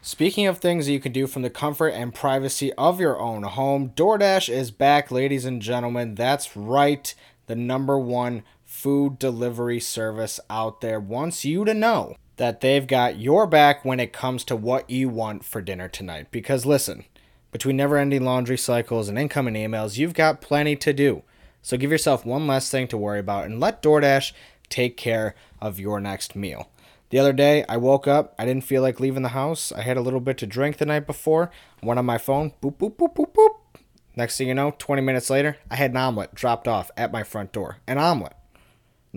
Speaking 0.00 0.46
of 0.46 0.58
things 0.58 0.86
that 0.86 0.92
you 0.92 1.00
can 1.00 1.12
do 1.12 1.26
from 1.26 1.42
the 1.42 1.50
comfort 1.50 1.88
and 1.88 2.14
privacy 2.14 2.72
of 2.74 2.98
your 3.00 3.20
own 3.20 3.42
home, 3.42 3.90
DoorDash 3.90 4.48
is 4.48 4.70
back, 4.70 5.10
ladies 5.10 5.44
and 5.44 5.60
gentlemen. 5.60 6.14
That's 6.14 6.56
right, 6.56 7.14
the 7.46 7.56
number 7.56 7.98
one 7.98 8.42
food 8.64 9.18
delivery 9.18 9.80
service 9.80 10.40
out 10.48 10.80
there 10.80 11.00
wants 11.00 11.44
you 11.44 11.66
to 11.66 11.74
know 11.74 12.16
that 12.38 12.60
they've 12.60 12.86
got 12.86 13.18
your 13.18 13.46
back 13.46 13.84
when 13.84 14.00
it 14.00 14.12
comes 14.12 14.42
to 14.44 14.56
what 14.56 14.88
you 14.88 15.08
want 15.08 15.44
for 15.44 15.60
dinner 15.60 15.88
tonight. 15.88 16.28
Because 16.30 16.64
listen, 16.64 17.04
between 17.52 17.76
never 17.76 17.96
ending 17.96 18.24
laundry 18.24 18.56
cycles 18.56 19.08
and 19.08 19.18
incoming 19.18 19.54
emails, 19.54 19.98
you've 19.98 20.14
got 20.14 20.40
plenty 20.40 20.74
to 20.76 20.92
do. 20.92 21.22
So 21.62 21.76
give 21.76 21.90
yourself 21.90 22.24
one 22.24 22.46
less 22.46 22.70
thing 22.70 22.88
to 22.88 22.96
worry 22.96 23.20
about 23.20 23.44
and 23.44 23.60
let 23.60 23.82
DoorDash 23.82 24.32
take 24.68 24.96
care 24.96 25.34
of 25.60 25.78
your 25.78 26.00
next 26.00 26.34
meal. 26.34 26.70
The 27.10 27.18
other 27.18 27.32
day, 27.32 27.64
I 27.68 27.78
woke 27.78 28.06
up. 28.06 28.34
I 28.38 28.44
didn't 28.44 28.64
feel 28.64 28.82
like 28.82 29.00
leaving 29.00 29.22
the 29.22 29.30
house. 29.30 29.72
I 29.72 29.80
had 29.80 29.96
a 29.96 30.02
little 30.02 30.20
bit 30.20 30.36
to 30.38 30.46
drink 30.46 30.76
the 30.76 30.86
night 30.86 31.06
before. 31.06 31.50
Went 31.82 31.98
on 31.98 32.04
my 32.04 32.18
phone. 32.18 32.52
Boop, 32.62 32.76
boop, 32.76 32.96
boop, 32.96 33.14
boop, 33.14 33.32
boop. 33.32 33.82
Next 34.14 34.36
thing 34.36 34.48
you 34.48 34.54
know, 34.54 34.74
20 34.78 35.00
minutes 35.00 35.30
later, 35.30 35.56
I 35.70 35.76
had 35.76 35.92
an 35.92 35.96
omelet 35.96 36.34
dropped 36.34 36.68
off 36.68 36.90
at 36.96 37.12
my 37.12 37.22
front 37.22 37.52
door. 37.52 37.78
An 37.86 37.98
omelet. 37.98 38.34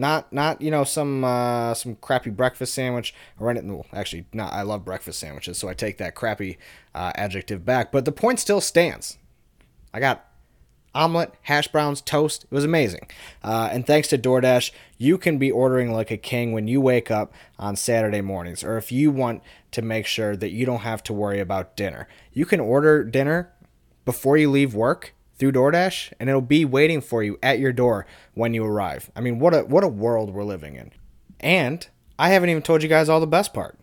Not, 0.01 0.33
not 0.33 0.63
you 0.63 0.71
know, 0.71 0.83
some 0.83 1.23
uh, 1.23 1.75
some 1.75 1.95
crappy 1.95 2.31
breakfast 2.31 2.73
sandwich 2.73 3.13
or 3.39 3.51
anything. 3.51 3.71
Well, 3.71 3.85
actually, 3.93 4.25
not. 4.33 4.51
I 4.51 4.63
love 4.63 4.83
breakfast 4.83 5.19
sandwiches, 5.19 5.59
so 5.59 5.69
I 5.69 5.75
take 5.75 5.99
that 5.99 6.15
crappy 6.15 6.57
uh, 6.95 7.11
adjective 7.13 7.63
back. 7.63 7.91
But 7.91 8.05
the 8.05 8.11
point 8.11 8.39
still 8.39 8.61
stands. 8.61 9.19
I 9.93 9.99
got 9.99 10.25
omelet, 10.95 11.35
hash 11.43 11.67
browns, 11.67 12.01
toast. 12.01 12.45
It 12.45 12.51
was 12.51 12.63
amazing. 12.63 13.09
Uh, 13.43 13.69
and 13.71 13.85
thanks 13.85 14.07
to 14.07 14.17
DoorDash, 14.17 14.71
you 14.97 15.19
can 15.19 15.37
be 15.37 15.51
ordering 15.51 15.91
like 15.91 16.09
a 16.09 16.17
king 16.17 16.51
when 16.51 16.67
you 16.67 16.81
wake 16.81 17.11
up 17.11 17.31
on 17.59 17.75
Saturday 17.75 18.21
mornings, 18.21 18.63
or 18.63 18.77
if 18.79 18.91
you 18.91 19.11
want 19.11 19.43
to 19.69 19.83
make 19.83 20.07
sure 20.07 20.35
that 20.35 20.49
you 20.49 20.65
don't 20.65 20.79
have 20.79 21.03
to 21.03 21.13
worry 21.13 21.39
about 21.39 21.77
dinner. 21.77 22.07
You 22.33 22.47
can 22.47 22.59
order 22.59 23.03
dinner 23.03 23.53
before 24.03 24.35
you 24.35 24.49
leave 24.49 24.73
work 24.73 25.13
through 25.41 25.53
DoorDash, 25.53 26.13
and 26.19 26.29
it'll 26.29 26.39
be 26.39 26.65
waiting 26.65 27.01
for 27.01 27.23
you 27.23 27.39
at 27.41 27.57
your 27.57 27.73
door 27.73 28.05
when 28.35 28.53
you 28.53 28.63
arrive. 28.63 29.09
I 29.15 29.21
mean, 29.21 29.39
what 29.39 29.55
a 29.55 29.61
what 29.63 29.83
a 29.83 29.87
world 29.87 30.29
we're 30.29 30.43
living 30.43 30.75
in. 30.75 30.91
And 31.39 31.87
I 32.19 32.29
haven't 32.29 32.51
even 32.51 32.61
told 32.61 32.83
you 32.83 32.89
guys 32.89 33.09
all 33.09 33.19
the 33.19 33.25
best 33.25 33.51
part 33.51 33.75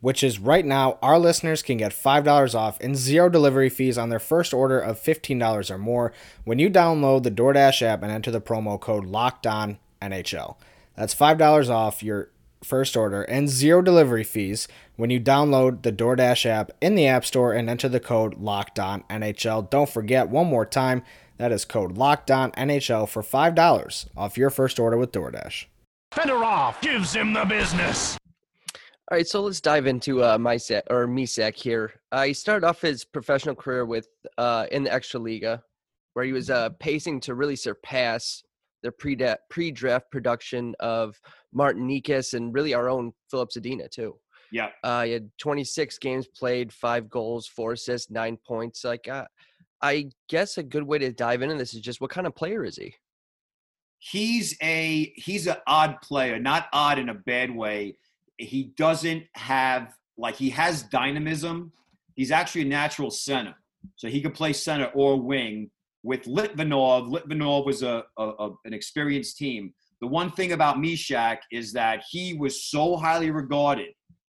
which 0.00 0.22
is 0.22 0.38
right 0.38 0.66
now 0.66 0.98
our 1.00 1.18
listeners 1.18 1.62
can 1.62 1.78
get 1.78 1.90
$5 1.90 2.54
off 2.54 2.78
and 2.80 2.94
zero 2.94 3.30
delivery 3.30 3.70
fees 3.70 3.96
on 3.96 4.10
their 4.10 4.18
first 4.18 4.52
order 4.52 4.78
of 4.78 5.02
$15 5.02 5.70
or 5.70 5.78
more 5.78 6.12
when 6.44 6.58
you 6.58 6.68
download 6.68 7.22
the 7.22 7.30
DoorDash 7.30 7.80
app 7.80 8.02
and 8.02 8.12
enter 8.12 8.30
the 8.30 8.38
promo 8.38 8.78
code 8.78 9.06
LOCKEDONNHL. 9.06 10.56
That's 10.94 11.14
$5 11.14 11.70
off 11.70 12.02
your 12.02 12.28
first 12.64 12.96
order 12.96 13.22
and 13.22 13.48
zero 13.48 13.82
delivery 13.82 14.24
fees 14.24 14.66
when 14.96 15.10
you 15.10 15.20
download 15.20 15.82
the 15.82 15.92
DoorDash 15.92 16.46
app 16.46 16.70
in 16.80 16.94
the 16.94 17.06
App 17.06 17.24
Store 17.24 17.52
and 17.52 17.68
enter 17.68 17.88
the 17.88 18.00
code 18.00 18.34
LOCKEDONNHL. 18.36 19.70
Don't 19.70 19.88
forget, 19.88 20.28
one 20.28 20.46
more 20.46 20.66
time, 20.66 21.02
that 21.36 21.52
is 21.52 21.64
code 21.64 21.96
LOCKEDONNHL 21.96 23.08
for 23.08 23.22
$5 23.22 24.06
off 24.16 24.38
your 24.38 24.50
first 24.50 24.78
order 24.78 24.96
with 24.96 25.12
DoorDash. 25.12 25.66
Fedorov 26.12 26.80
gives 26.80 27.12
him 27.12 27.32
the 27.32 27.44
business. 27.44 28.16
All 29.10 29.18
right, 29.18 29.26
so 29.26 29.42
let's 29.42 29.60
dive 29.60 29.86
into 29.86 30.22
uh, 30.22 30.38
Mysak 30.38 30.82
or 30.88 31.06
Mysak 31.06 31.56
here. 31.56 32.00
Uh, 32.10 32.24
he 32.24 32.32
started 32.32 32.66
off 32.66 32.80
his 32.80 33.04
professional 33.04 33.54
career 33.54 33.84
with 33.84 34.08
uh, 34.38 34.66
in 34.72 34.84
the 34.84 34.90
Extraliga, 34.90 35.60
where 36.14 36.24
he 36.24 36.32
was 36.32 36.48
uh, 36.48 36.70
pacing 36.78 37.20
to 37.20 37.34
really 37.34 37.56
surpass 37.56 38.42
the 38.84 38.92
pre 38.92 39.16
pre-draft 39.50 40.10
production 40.12 40.74
of 40.78 41.20
Martin 41.52 41.88
Necas 41.88 42.34
and 42.34 42.54
really 42.54 42.74
our 42.74 42.88
own 42.88 43.12
Filip 43.30 43.50
Zadina 43.50 43.90
too. 43.90 44.14
Yeah, 44.52 44.68
uh, 44.84 45.02
he 45.02 45.12
had 45.12 45.30
26 45.38 45.98
games 45.98 46.28
played, 46.28 46.72
five 46.72 47.10
goals, 47.10 47.48
four 47.48 47.72
assists, 47.72 48.10
nine 48.10 48.38
points. 48.46 48.84
Like, 48.84 49.08
uh, 49.08 49.24
I 49.82 50.10
guess 50.28 50.58
a 50.58 50.62
good 50.62 50.84
way 50.84 50.98
to 50.98 51.10
dive 51.12 51.42
into 51.42 51.56
this 51.56 51.74
is 51.74 51.80
just 51.80 52.00
what 52.00 52.10
kind 52.10 52.26
of 52.28 52.36
player 52.36 52.64
is 52.64 52.76
he? 52.76 52.94
He's 53.98 54.56
a 54.62 55.12
he's 55.16 55.48
an 55.48 55.56
odd 55.66 56.00
player, 56.02 56.38
not 56.38 56.68
odd 56.72 57.00
in 57.00 57.08
a 57.08 57.14
bad 57.14 57.52
way 57.52 57.96
he 58.38 58.72
doesn't 58.76 59.24
have 59.34 59.94
like 60.16 60.36
he 60.36 60.50
has 60.50 60.82
dynamism. 60.82 61.72
He's 62.14 62.30
actually 62.30 62.62
a 62.62 62.66
natural 62.66 63.10
center, 63.10 63.54
so 63.96 64.08
he 64.08 64.20
could 64.20 64.34
play 64.34 64.52
center 64.52 64.86
or 64.94 65.20
wing. 65.20 65.70
With 66.04 66.24
Litvinov, 66.24 67.10
Litvinov 67.10 67.64
was 67.64 67.82
a, 67.82 68.04
a, 68.18 68.24
a 68.24 68.50
an 68.66 68.74
experienced 68.74 69.38
team. 69.38 69.72
The 70.02 70.06
one 70.06 70.30
thing 70.30 70.52
about 70.52 70.76
Mysak 70.76 71.38
is 71.50 71.72
that 71.72 72.04
he 72.10 72.34
was 72.34 72.64
so 72.64 72.96
highly 72.96 73.30
regarded 73.30 73.88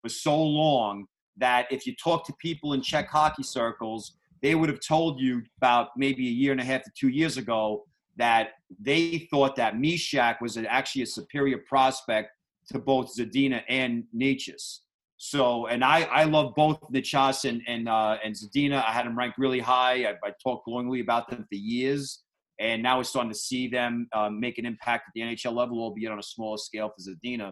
for 0.02 0.08
so 0.08 0.42
long 0.42 1.06
that 1.36 1.68
if 1.70 1.86
you 1.86 1.94
talk 2.02 2.26
to 2.26 2.34
people 2.42 2.72
in 2.72 2.82
Czech 2.82 3.10
hockey 3.10 3.44
circles, 3.44 4.16
they 4.42 4.56
would 4.56 4.70
have 4.70 4.80
told 4.80 5.20
you 5.20 5.42
about 5.58 5.90
maybe 5.98 6.26
a 6.30 6.32
year 6.32 6.54
and 6.54 6.62
a 6.62 6.64
half 6.64 6.84
to 6.84 6.92
two 6.98 7.10
years 7.10 7.36
ago 7.36 7.84
that 8.16 8.52
they 8.80 9.28
thought 9.30 9.58
that 9.58 9.76
Mysak 9.76 10.40
was 10.40 10.58
actually 10.58 11.02
a 11.02 11.08
superior 11.08 11.60
prospect 11.68 12.32
to 12.72 12.80
both 12.80 13.14
Zadina 13.14 13.62
and 13.68 14.06
Necas. 14.16 14.80
So, 15.18 15.66
and 15.66 15.84
I, 15.84 16.04
I 16.04 16.24
love 16.26 16.54
both 16.56 16.80
Necas 16.94 17.50
and 17.50 17.62
and 17.68 17.90
uh, 17.90 18.18
and 18.24 18.36
Zadina. 18.36 18.84
I 18.88 18.92
had 18.92 19.06
them 19.06 19.18
ranked 19.18 19.38
really 19.38 19.60
high. 19.60 20.06
I, 20.06 20.14
I 20.24 20.32
talked 20.44 20.66
glowingly 20.66 21.00
about 21.02 21.30
them 21.30 21.46
for 21.50 21.56
years. 21.56 22.24
and 22.60 22.82
now 22.84 22.98
we're 22.98 23.04
starting 23.04 23.32
to 23.32 23.38
see 23.38 23.68
them 23.68 24.08
um, 24.14 24.40
make 24.40 24.58
an 24.58 24.66
impact 24.66 25.06
at 25.08 25.14
the 25.14 25.22
NHL 25.22 25.54
level, 25.54 25.80
albeit 25.80 26.12
on 26.12 26.20
a 26.20 26.24
smaller 26.24 26.58
scale 26.58 26.90
for 26.90 27.12
Zadina. 27.12 27.52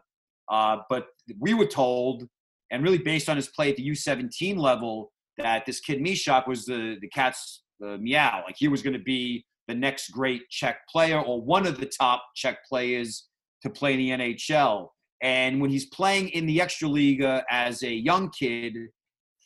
Uh, 0.50 0.77
but 0.89 1.07
we 1.39 1.53
were 1.53 1.65
told, 1.65 2.27
and 2.72 2.84
really 2.84 2.98
based 3.00 3.29
on 3.29 3.36
his 3.36 3.48
play 3.48 3.72
at 3.72 3.77
the 3.77 3.88
U17 3.88 4.57
level, 4.57 5.12
that 5.38 5.65
this 5.65 5.79
kid 5.79 6.00
Mysak 6.00 6.48
was 6.48 6.65
the 6.65 6.98
the 7.01 7.07
cat's 7.07 7.63
uh, 7.84 7.98
meow. 7.98 8.43
Like 8.45 8.55
he 8.57 8.67
was 8.67 8.81
going 8.81 8.93
to 8.93 9.03
be 9.03 9.45
the 9.67 9.75
next 9.75 10.12
great 10.12 10.48
Czech 10.50 10.88
player 10.88 11.19
or 11.19 11.41
one 11.41 11.65
of 11.65 11.79
the 11.79 11.88
top 11.88 12.24
Czech 12.36 12.60
players 12.69 13.27
to 13.63 13.69
play 13.69 13.93
in 13.93 14.00
the 14.00 14.10
NHL. 14.36 14.89
And 15.22 15.62
when 15.62 15.69
he's 15.69 15.86
playing 15.88 16.29
in 16.29 16.45
the 16.45 16.60
Extraliga 16.60 17.43
as 17.50 17.84
a 17.84 17.91
young 17.91 18.29
kid, 18.29 18.74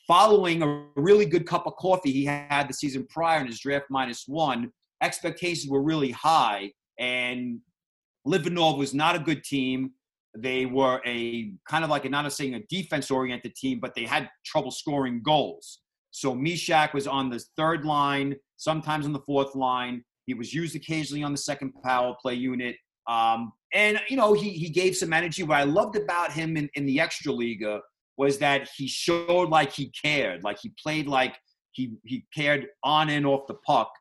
following 0.07 0.63
a 0.63 0.87
really 0.95 1.25
good 1.25 1.45
cup 1.45 1.67
of 1.67 1.75
coffee 1.75 2.11
he 2.11 2.25
had 2.25 2.67
the 2.67 2.73
season 2.73 3.05
prior 3.09 3.39
in 3.41 3.47
his 3.47 3.59
draft 3.59 3.85
minus 3.89 4.23
one, 4.27 4.71
expectations 5.03 5.69
were 5.69 5.83
really 5.83 6.11
high. 6.11 6.71
And 6.99 7.59
Litvinov 8.27 8.77
was 8.77 8.93
not 8.93 9.15
a 9.15 9.19
good 9.19 9.43
team. 9.43 9.91
They 10.37 10.65
were 10.65 11.01
a 11.05 11.53
kind 11.67 11.83
of 11.83 11.89
like 11.89 12.05
a, 12.05 12.09
not 12.09 12.25
a 12.25 12.31
saying 12.31 12.55
a 12.55 12.61
defense 12.69 13.09
oriented 13.09 13.55
team, 13.55 13.79
but 13.79 13.95
they 13.95 14.05
had 14.05 14.29
trouble 14.45 14.71
scoring 14.71 15.21
goals. 15.23 15.79
So 16.11 16.35
Mysak 16.35 16.93
was 16.93 17.07
on 17.07 17.29
the 17.29 17.43
third 17.55 17.85
line, 17.85 18.35
sometimes 18.57 19.05
on 19.05 19.13
the 19.13 19.21
fourth 19.21 19.55
line. 19.55 20.03
He 20.25 20.33
was 20.33 20.53
used 20.53 20.75
occasionally 20.75 21.23
on 21.23 21.31
the 21.31 21.37
second 21.37 21.73
power 21.83 22.15
play 22.21 22.35
unit. 22.35 22.75
Um, 23.07 23.51
and, 23.73 23.99
you 24.09 24.17
know, 24.17 24.33
he, 24.33 24.49
he 24.49 24.69
gave 24.69 24.95
some 24.95 25.13
energy. 25.13 25.43
What 25.43 25.57
I 25.57 25.63
loved 25.63 25.95
about 25.95 26.31
him 26.31 26.57
in, 26.57 26.69
in 26.73 26.85
the 26.85 26.97
Extraliga 26.97 27.77
uh, 27.77 27.79
was 28.17 28.37
that 28.39 28.67
he 28.75 28.87
showed 28.87 29.49
like 29.49 29.71
he 29.71 29.91
cared, 30.01 30.43
like 30.43 30.59
he 30.59 30.71
played 30.81 31.07
like 31.07 31.35
he, 31.71 31.93
he 32.03 32.25
cared 32.35 32.67
on 32.83 33.09
and 33.09 33.25
off 33.25 33.47
the 33.47 33.53
puck. 33.65 33.91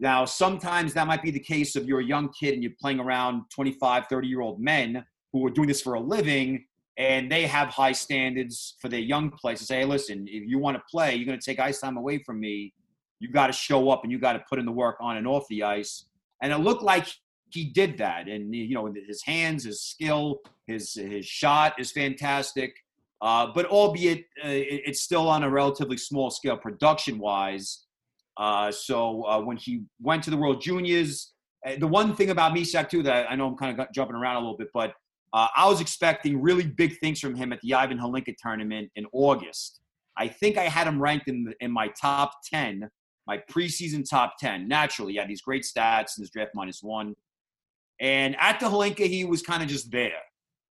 Now, 0.00 0.24
sometimes 0.24 0.94
that 0.94 1.06
might 1.06 1.22
be 1.22 1.32
the 1.32 1.40
case 1.40 1.74
if 1.74 1.84
you're 1.84 2.00
a 2.00 2.04
young 2.04 2.30
kid 2.38 2.54
and 2.54 2.62
you're 2.62 2.72
playing 2.80 3.00
around 3.00 3.42
25, 3.52 4.06
30 4.06 4.28
year 4.28 4.40
old 4.40 4.60
men 4.60 5.04
who 5.32 5.44
are 5.44 5.50
doing 5.50 5.68
this 5.68 5.82
for 5.82 5.94
a 5.94 6.00
living 6.00 6.64
and 6.98 7.30
they 7.30 7.46
have 7.46 7.68
high 7.68 7.92
standards 7.92 8.76
for 8.80 8.88
their 8.88 9.00
young 9.00 9.30
players 9.30 9.60
to 9.60 9.64
say, 9.64 9.78
hey, 9.80 9.84
listen, 9.84 10.26
if 10.28 10.48
you 10.48 10.58
want 10.58 10.76
to 10.76 10.82
play, 10.90 11.14
you're 11.14 11.26
going 11.26 11.38
to 11.38 11.44
take 11.44 11.60
ice 11.60 11.80
time 11.80 11.96
away 11.96 12.18
from 12.18 12.40
me. 12.40 12.72
You 13.20 13.30
got 13.30 13.48
to 13.48 13.52
show 13.52 13.90
up 13.90 14.02
and 14.04 14.12
you 14.12 14.18
got 14.18 14.34
to 14.34 14.44
put 14.48 14.58
in 14.58 14.66
the 14.66 14.72
work 14.72 14.96
on 15.00 15.16
and 15.16 15.26
off 15.26 15.44
the 15.48 15.64
ice. 15.64 16.06
And 16.42 16.52
it 16.52 16.58
looked 16.58 16.82
like 16.82 17.06
he 17.50 17.64
did 17.64 17.98
that. 17.98 18.28
And, 18.28 18.54
you 18.54 18.74
know, 18.74 18.92
his 19.06 19.22
hands, 19.22 19.64
his 19.64 19.82
skill, 19.82 20.40
his, 20.66 20.94
his 20.94 21.26
shot 21.26 21.78
is 21.78 21.92
fantastic. 21.92 22.74
Uh, 23.20 23.48
but 23.54 23.66
albeit 23.66 24.20
uh, 24.44 24.48
it's 24.48 25.02
still 25.02 25.28
on 25.28 25.42
a 25.42 25.50
relatively 25.50 25.96
small 25.96 26.30
scale 26.30 26.56
production 26.56 27.18
wise. 27.18 27.84
Uh, 28.36 28.70
so 28.70 29.24
uh, 29.24 29.40
when 29.40 29.56
he 29.56 29.82
went 30.00 30.22
to 30.22 30.30
the 30.30 30.36
World 30.36 30.60
Juniors, 30.60 31.32
uh, 31.66 31.72
the 31.78 31.88
one 31.88 32.14
thing 32.14 32.30
about 32.30 32.54
Mysak 32.54 32.88
too 32.88 33.02
that 33.02 33.30
I 33.30 33.34
know 33.34 33.48
I'm 33.48 33.56
kind 33.56 33.78
of 33.78 33.86
jumping 33.92 34.14
around 34.14 34.36
a 34.36 34.38
little 34.38 34.56
bit, 34.56 34.68
but 34.72 34.94
uh, 35.32 35.48
I 35.56 35.68
was 35.68 35.80
expecting 35.80 36.40
really 36.40 36.66
big 36.66 36.98
things 37.00 37.20
from 37.20 37.34
him 37.34 37.52
at 37.52 37.60
the 37.60 37.74
Ivan 37.74 37.98
Hlinka 37.98 38.34
tournament 38.40 38.90
in 38.94 39.06
August. 39.12 39.80
I 40.16 40.28
think 40.28 40.56
I 40.56 40.64
had 40.64 40.86
him 40.86 41.00
ranked 41.00 41.28
in, 41.28 41.52
in 41.60 41.70
my 41.70 41.88
top 42.00 42.32
10, 42.50 42.88
my 43.26 43.38
preseason 43.50 44.08
top 44.08 44.34
10. 44.38 44.66
Naturally, 44.66 45.12
he 45.12 45.18
had 45.18 45.28
these 45.28 45.42
great 45.42 45.64
stats 45.64 46.16
in 46.16 46.22
his 46.22 46.30
draft 46.30 46.52
minus 46.54 46.82
one. 46.82 47.14
And 48.00 48.36
at 48.38 48.60
the 48.60 48.66
Hlinka, 48.66 49.06
he 49.06 49.24
was 49.24 49.42
kind 49.42 49.62
of 49.62 49.68
just 49.68 49.90
there. 49.90 50.20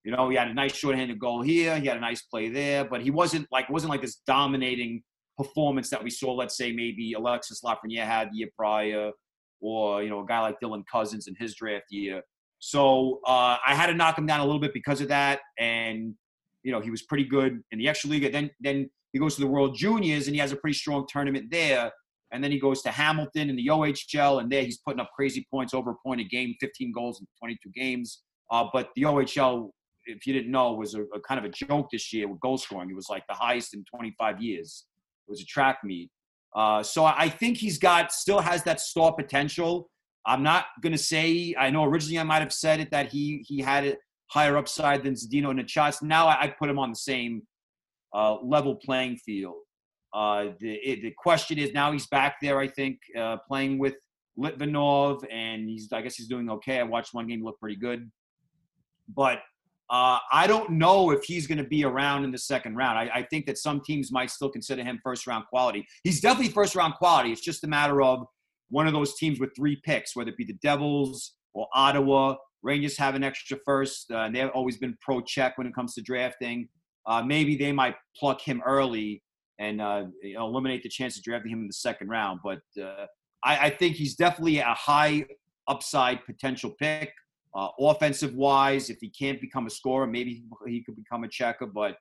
You 0.05 0.13
know, 0.13 0.29
he 0.29 0.37
had 0.37 0.49
a 0.49 0.55
nice 0.55 0.75
shorthanded 0.75 1.19
goal 1.19 1.43
here, 1.43 1.79
he 1.81 1.87
had 1.87 1.97
a 1.97 2.01
nice 2.01 2.23
play 2.23 2.49
there, 2.49 2.85
but 2.85 3.03
he 3.03 3.11
wasn't 3.11 3.49
like 3.51 3.69
wasn't 3.69 3.91
like 3.91 4.03
this 4.03 4.21
dominating 4.27 5.03
performance 5.37 5.91
that 5.91 6.03
we 6.03 6.11
saw, 6.11 6.33
let's 6.33 6.57
say 6.57 6.73
maybe 6.73 7.13
Alexis 7.15 7.61
Lafreniere 7.63 8.07
had 8.07 8.31
the 8.31 8.39
year 8.39 8.49
prior, 8.57 9.11
or 9.61 10.03
you 10.03 10.09
know, 10.09 10.21
a 10.21 10.27
guy 10.27 10.41
like 10.41 10.61
Dylan 10.61 10.85
Cozens 10.91 11.27
in 11.27 11.35
his 11.39 11.57
draft 11.57 11.87
year. 11.91 12.23
So 12.61 13.21
uh, 13.27 13.57
I 13.67 13.75
had 13.75 13.87
to 13.89 13.95
knock 13.95 14.17
him 14.17 14.27
down 14.27 14.41
a 14.41 14.45
little 14.45 14.61
bit 14.61 14.73
because 14.73 15.01
of 15.01 15.09
that, 15.09 15.41
and 15.59 16.15
you 16.63 16.73
know 16.73 16.81
he 16.81 16.91
was 16.91 17.03
pretty 17.03 17.25
good 17.25 17.61
in 17.73 17.79
the 17.79 17.89
extra 17.89 18.09
league. 18.09 18.31
Then 18.31 18.51
then 18.61 18.89
he 19.13 19.19
goes 19.19 19.35
to 19.37 19.41
the 19.41 19.47
World 19.47 19.77
Juniors 19.77 20.27
and 20.27 20.35
he 20.35 20.41
has 20.41 20.53
a 20.53 20.57
pretty 20.57 20.77
strong 20.77 21.07
tournament 21.09 21.51
there. 21.51 21.91
And 22.37 22.45
then 22.45 22.53
he 22.53 22.61
goes 22.61 22.83
to 22.83 22.91
Hamilton 22.91 23.49
in 23.49 23.57
the 23.57 23.67
OHL, 23.69 24.41
and 24.41 24.53
there 24.53 24.63
he's 24.63 24.77
putting 24.79 25.01
up 25.01 25.11
crazy 25.17 25.47
points 25.51 25.73
over 25.73 25.93
a 25.93 25.95
point 26.07 26.21
a 26.21 26.25
game, 26.25 26.55
15 26.61 26.93
goals 26.93 27.19
in 27.19 27.27
22 27.41 27.71
games. 27.71 28.23
Uh, 28.51 28.67
but 28.73 28.91
the 28.95 29.03
OHL, 29.03 29.71
if 30.05 30.27
you 30.27 30.35
didn't 30.35 30.51
know, 30.51 30.75
was 30.75 30.95
a, 30.95 31.03
a, 31.03 31.21
kind 31.27 31.39
of 31.39 31.47
a 31.47 31.49
joke 31.49 31.89
this 31.91 32.13
year 32.13 32.29
with 32.29 32.39
goal 32.41 32.59
scoring. 32.59 32.91
It 32.91 32.95
was 32.95 33.09
like 33.09 33.25
the 33.27 33.35
highest 33.35 33.73
in 33.73 33.85
25 33.85 34.43
years. 34.43 34.85
It 35.27 35.31
was 35.31 35.41
a 35.41 35.47
track 35.47 35.79
meet. 35.83 36.11
Uh, 36.55 36.83
so 36.83 37.05
I 37.07 37.29
think 37.29 37.57
he's 37.57 37.79
got 37.79 38.13
still 38.13 38.41
has 38.41 38.63
that 38.65 38.81
star 38.81 39.15
potential. 39.15 39.89
I'm 40.27 40.43
not 40.43 40.67
to 40.85 40.99
say. 40.99 41.55
I 41.59 41.71
know 41.71 41.85
originally 41.85 42.19
I 42.19 42.23
might 42.25 42.43
have 42.43 42.53
said 42.53 42.81
it 42.81 42.91
that 42.91 43.11
he 43.11 43.45
he 43.47 43.61
had 43.61 43.85
it 43.85 43.99
higher 44.29 44.57
upside 44.57 45.05
than 45.05 45.15
Zdeno 45.15 45.59
Necas. 45.59 46.03
Now 46.03 46.27
I, 46.27 46.43
I 46.43 46.49
put 46.49 46.69
him 46.69 46.79
on 46.79 46.91
the 46.91 46.97
same 46.97 47.43
uh, 48.15 48.37
level 48.43 48.77
playing 48.77 49.17
field. 49.19 49.57
Uh, 50.17 50.53
the 50.61 50.99
the 51.03 51.13
question 51.19 51.59
is 51.59 51.75
now 51.75 51.93
he's 51.93 52.07
back 52.07 52.37
there. 52.41 52.59
I 52.59 52.69
think 52.69 52.99
uh, 53.19 53.37
playing 53.47 53.79
with 53.79 53.97
Litvinov, 54.39 55.23
and 55.31 55.69
he's 55.69 55.93
I 55.93 56.01
guess 56.01 56.15
he's 56.15 56.27
doing 56.27 56.49
okay. 56.49 56.81
I 56.81 56.85
watched 56.85 57.13
one 57.13 57.27
game; 57.27 57.45
look 57.45 57.61
pretty 57.61 57.77
good, 57.77 58.11
but. 59.15 59.41
Uh, 59.89 60.19
I 60.33 60.49
don't 60.49 60.71
know 60.71 61.13
if 61.13 61.23
he's 61.23 61.47
going 61.47 61.59
to 61.59 61.65
be 61.65 61.85
around 61.85 62.25
in 62.25 62.33
the 62.33 62.39
second 62.39 62.75
round. 62.75 62.99
I, 62.99 63.21
I 63.21 63.23
think 63.23 63.47
that 63.47 63.57
some 63.57 63.81
teams 63.87 64.11
might 64.11 64.33
still 64.33 64.49
consider 64.49 64.83
him 64.83 64.99
first 65.01 65.29
round 65.29 65.45
quality. 65.47 65.87
He's 66.03 66.21
definitely 66.21 66.53
first 66.53 66.75
round 66.75 66.95
quality. 66.95 67.31
It's 67.31 67.41
just 67.41 67.63
a 67.63 67.69
matter 67.69 68.03
of 68.03 68.27
one 68.69 68.89
of 68.89 68.93
those 68.93 69.15
teams 69.15 69.39
with 69.39 69.51
three 69.55 69.81
picks, 69.85 70.17
whether 70.17 70.31
it 70.31 70.37
be 70.37 70.45
the 70.45 70.59
Devils 70.61 71.35
or 71.55 71.69
Ottawa. 71.73 72.35
Rangers 72.65 72.99
have 72.99 73.15
an 73.15 73.23
extra 73.23 73.59
first, 73.65 74.11
uh, 74.11 74.23
and 74.23 74.35
they've 74.35 74.51
always 74.57 74.77
been 74.77 74.97
pro 75.01 75.21
Czech 75.21 75.57
when 75.57 75.69
it 75.69 75.75
comes 75.77 75.95
to 75.95 76.03
drafting. 76.03 76.69
Uh, 77.07 77.23
maybe 77.23 77.57
they 77.57 77.71
might 77.71 77.95
pluck 78.19 78.41
him 78.41 78.61
early 78.67 79.23
and 79.59 79.81
uh, 79.81 80.05
eliminate 80.23 80.83
the 80.83 80.89
chance 80.89 81.17
of 81.17 81.23
drafting 81.23 81.53
him 81.53 81.61
in 81.61 81.67
the 81.67 81.73
second 81.73 82.09
round. 82.09 82.41
But 82.45 82.61
uh, 82.81 83.07
I, 83.45 83.67
I, 83.67 83.71
think 83.71 83.97
he's 83.97 84.15
definitely 84.15 84.59
a 84.59 84.75
high 84.75 85.25
upside 85.67 86.25
potential 86.25 86.75
pick. 86.79 87.11
Uh, 87.55 87.69
offensive 87.81 88.35
wise, 88.35 88.91
if 88.91 88.99
he 89.01 89.09
can't 89.09 89.41
become 89.41 89.67
a 89.67 89.71
scorer, 89.71 90.07
maybe 90.07 90.45
he 90.67 90.83
could 90.83 90.97
become 90.97 91.25
a 91.25 91.29
checker. 91.29 91.67
But 91.67 91.97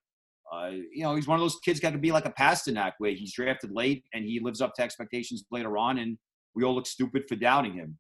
uh, 0.51 0.71
you 0.91 1.03
know, 1.03 1.15
he's 1.15 1.27
one 1.27 1.35
of 1.35 1.41
those 1.41 1.57
kids 1.63 1.79
got 1.79 1.93
to 1.93 1.97
be 1.97 2.11
like 2.11 2.25
a 2.25 2.31
Pastrnak, 2.31 2.93
where 2.97 3.11
he's 3.11 3.33
drafted 3.33 3.71
late 3.71 4.03
and 4.13 4.25
he 4.25 4.39
lives 4.39 4.61
up 4.61 4.73
to 4.75 4.83
expectations 4.83 5.45
later 5.51 5.77
on, 5.77 5.99
and 5.99 6.17
we 6.55 6.63
all 6.63 6.75
look 6.75 6.87
stupid 6.87 7.23
for 7.27 7.35
doubting 7.35 7.73
him. 7.73 7.97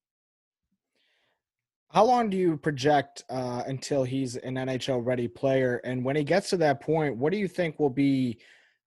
How 1.91 2.03
long 2.03 2.29
do 2.29 2.35
you 2.35 2.57
project 2.57 3.23
uh, 3.29 3.63
until 3.67 4.03
he's 4.03 4.35
an 4.35 4.55
NHL 4.55 5.05
ready 5.05 5.27
player? 5.27 5.79
And 5.85 6.03
when 6.03 6.15
he 6.15 6.23
gets 6.23 6.49
to 6.49 6.57
that 6.57 6.81
point, 6.81 7.15
what 7.15 7.31
do 7.31 7.37
you 7.37 7.47
think 7.47 7.79
will 7.79 7.89
be, 7.89 8.37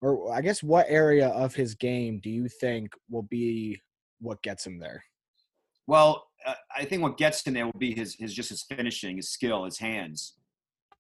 or 0.04 0.34
I 0.34 0.42
guess 0.42 0.62
what 0.62 0.86
area 0.90 1.30
of 1.30 1.56
his 1.56 1.76
game 1.76 2.20
do 2.22 2.30
you 2.30 2.50
think 2.50 2.94
will 3.10 3.24
be 3.24 3.80
what 4.20 4.42
gets 4.44 4.66
him 4.68 4.78
there? 4.78 5.04
Well, 5.88 6.28
uh, 6.46 6.56
I 6.76 6.84
think 6.84 7.02
what 7.02 7.18
gets 7.18 7.46
him 7.46 7.54
there 7.54 7.66
will 7.66 7.80
be 7.80 7.96
his, 7.96 8.16
his 8.16 8.34
just 8.34 8.50
his 8.50 8.64
finishing, 8.64 9.16
his 9.16 9.30
skill, 9.30 9.64
his 9.64 9.80
hands. 9.80 10.34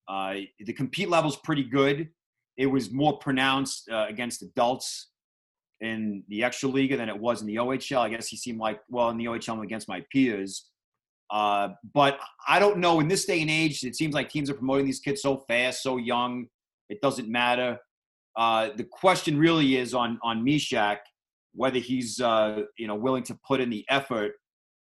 Uh, 0.07 0.35
the 0.59 0.73
compete 0.73 1.09
level 1.09 1.29
is 1.29 1.35
pretty 1.37 1.63
good. 1.63 2.09
It 2.57 2.67
was 2.67 2.91
more 2.91 3.17
pronounced 3.17 3.89
uh, 3.89 4.05
against 4.07 4.41
adults 4.41 5.09
in 5.81 6.23
the 6.29 6.43
extra 6.43 6.69
league 6.69 6.95
than 6.95 7.09
it 7.09 7.19
was 7.19 7.41
in 7.41 7.47
the 7.47 7.55
OHL. 7.55 7.99
I 7.99 8.09
guess 8.09 8.27
he 8.27 8.37
seemed 8.37 8.59
like, 8.59 8.79
well, 8.89 9.09
in 9.09 9.17
the 9.17 9.25
OHL 9.25 9.63
against 9.63 9.89
my 9.89 10.03
peers. 10.11 10.69
Uh, 11.29 11.69
but 11.93 12.19
I 12.47 12.59
don't 12.59 12.77
know. 12.77 12.99
In 13.01 13.07
this 13.07 13.25
day 13.25 13.41
and 13.41 13.49
age, 13.49 13.83
it 13.83 13.95
seems 13.95 14.13
like 14.13 14.29
teams 14.29 14.49
are 14.49 14.53
promoting 14.53 14.85
these 14.85 14.99
kids 14.99 15.21
so 15.21 15.43
fast, 15.47 15.83
so 15.83 15.97
young. 15.97 16.47
It 16.89 17.01
doesn't 17.01 17.27
matter. 17.27 17.79
Uh, 18.35 18.69
the 18.75 18.83
question 18.83 19.37
really 19.37 19.77
is 19.77 19.93
on 19.93 20.19
on 20.23 20.43
Mysak 20.43 20.97
whether 21.53 21.79
he's 21.79 22.19
uh, 22.19 22.63
you 22.77 22.87
know 22.87 22.95
willing 22.95 23.23
to 23.23 23.37
put 23.47 23.61
in 23.61 23.69
the 23.69 23.85
effort. 23.89 24.33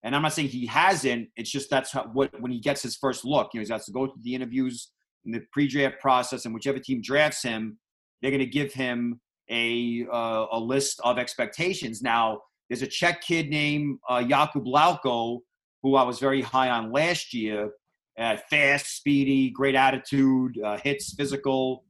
And 0.03 0.15
I'm 0.15 0.21
not 0.21 0.33
saying 0.33 0.49
he 0.49 0.67
hasn't. 0.67 1.29
It's 1.35 1.49
just 1.49 1.69
that's 1.69 1.91
how, 1.91 2.03
what 2.13 2.39
when 2.39 2.51
he 2.51 2.59
gets 2.59 2.83
his 2.83 2.95
first 2.95 3.25
look. 3.25 3.49
You 3.53 3.59
know, 3.59 3.65
he 3.65 3.73
has 3.73 3.85
to 3.85 3.91
go 3.91 4.07
through 4.07 4.21
the 4.23 4.35
interviews 4.35 4.91
in 5.25 5.31
the 5.31 5.41
pre-draft 5.51 5.99
process, 5.99 6.45
and 6.45 6.53
whichever 6.53 6.79
team 6.79 7.01
drafts 7.01 7.41
him, 7.41 7.77
they're 8.21 8.31
going 8.31 8.39
to 8.39 8.45
give 8.45 8.73
him 8.73 9.19
a 9.49 10.05
uh, 10.11 10.45
a 10.51 10.59
list 10.59 11.01
of 11.03 11.17
expectations. 11.17 12.01
Now, 12.01 12.41
there's 12.69 12.81
a 12.81 12.87
Czech 12.87 13.21
kid 13.21 13.49
named 13.49 13.99
uh, 14.07 14.19
Jakub 14.19 14.65
Lauko, 14.65 15.39
who 15.81 15.95
I 15.95 16.03
was 16.03 16.19
very 16.19 16.41
high 16.41 16.69
on 16.69 16.91
last 16.91 17.33
year. 17.33 17.71
Uh, 18.19 18.35
fast, 18.49 18.97
speedy, 18.97 19.51
great 19.51 19.75
attitude, 19.75 20.59
uh, 20.63 20.75
hits, 20.77 21.13
physical, 21.13 21.83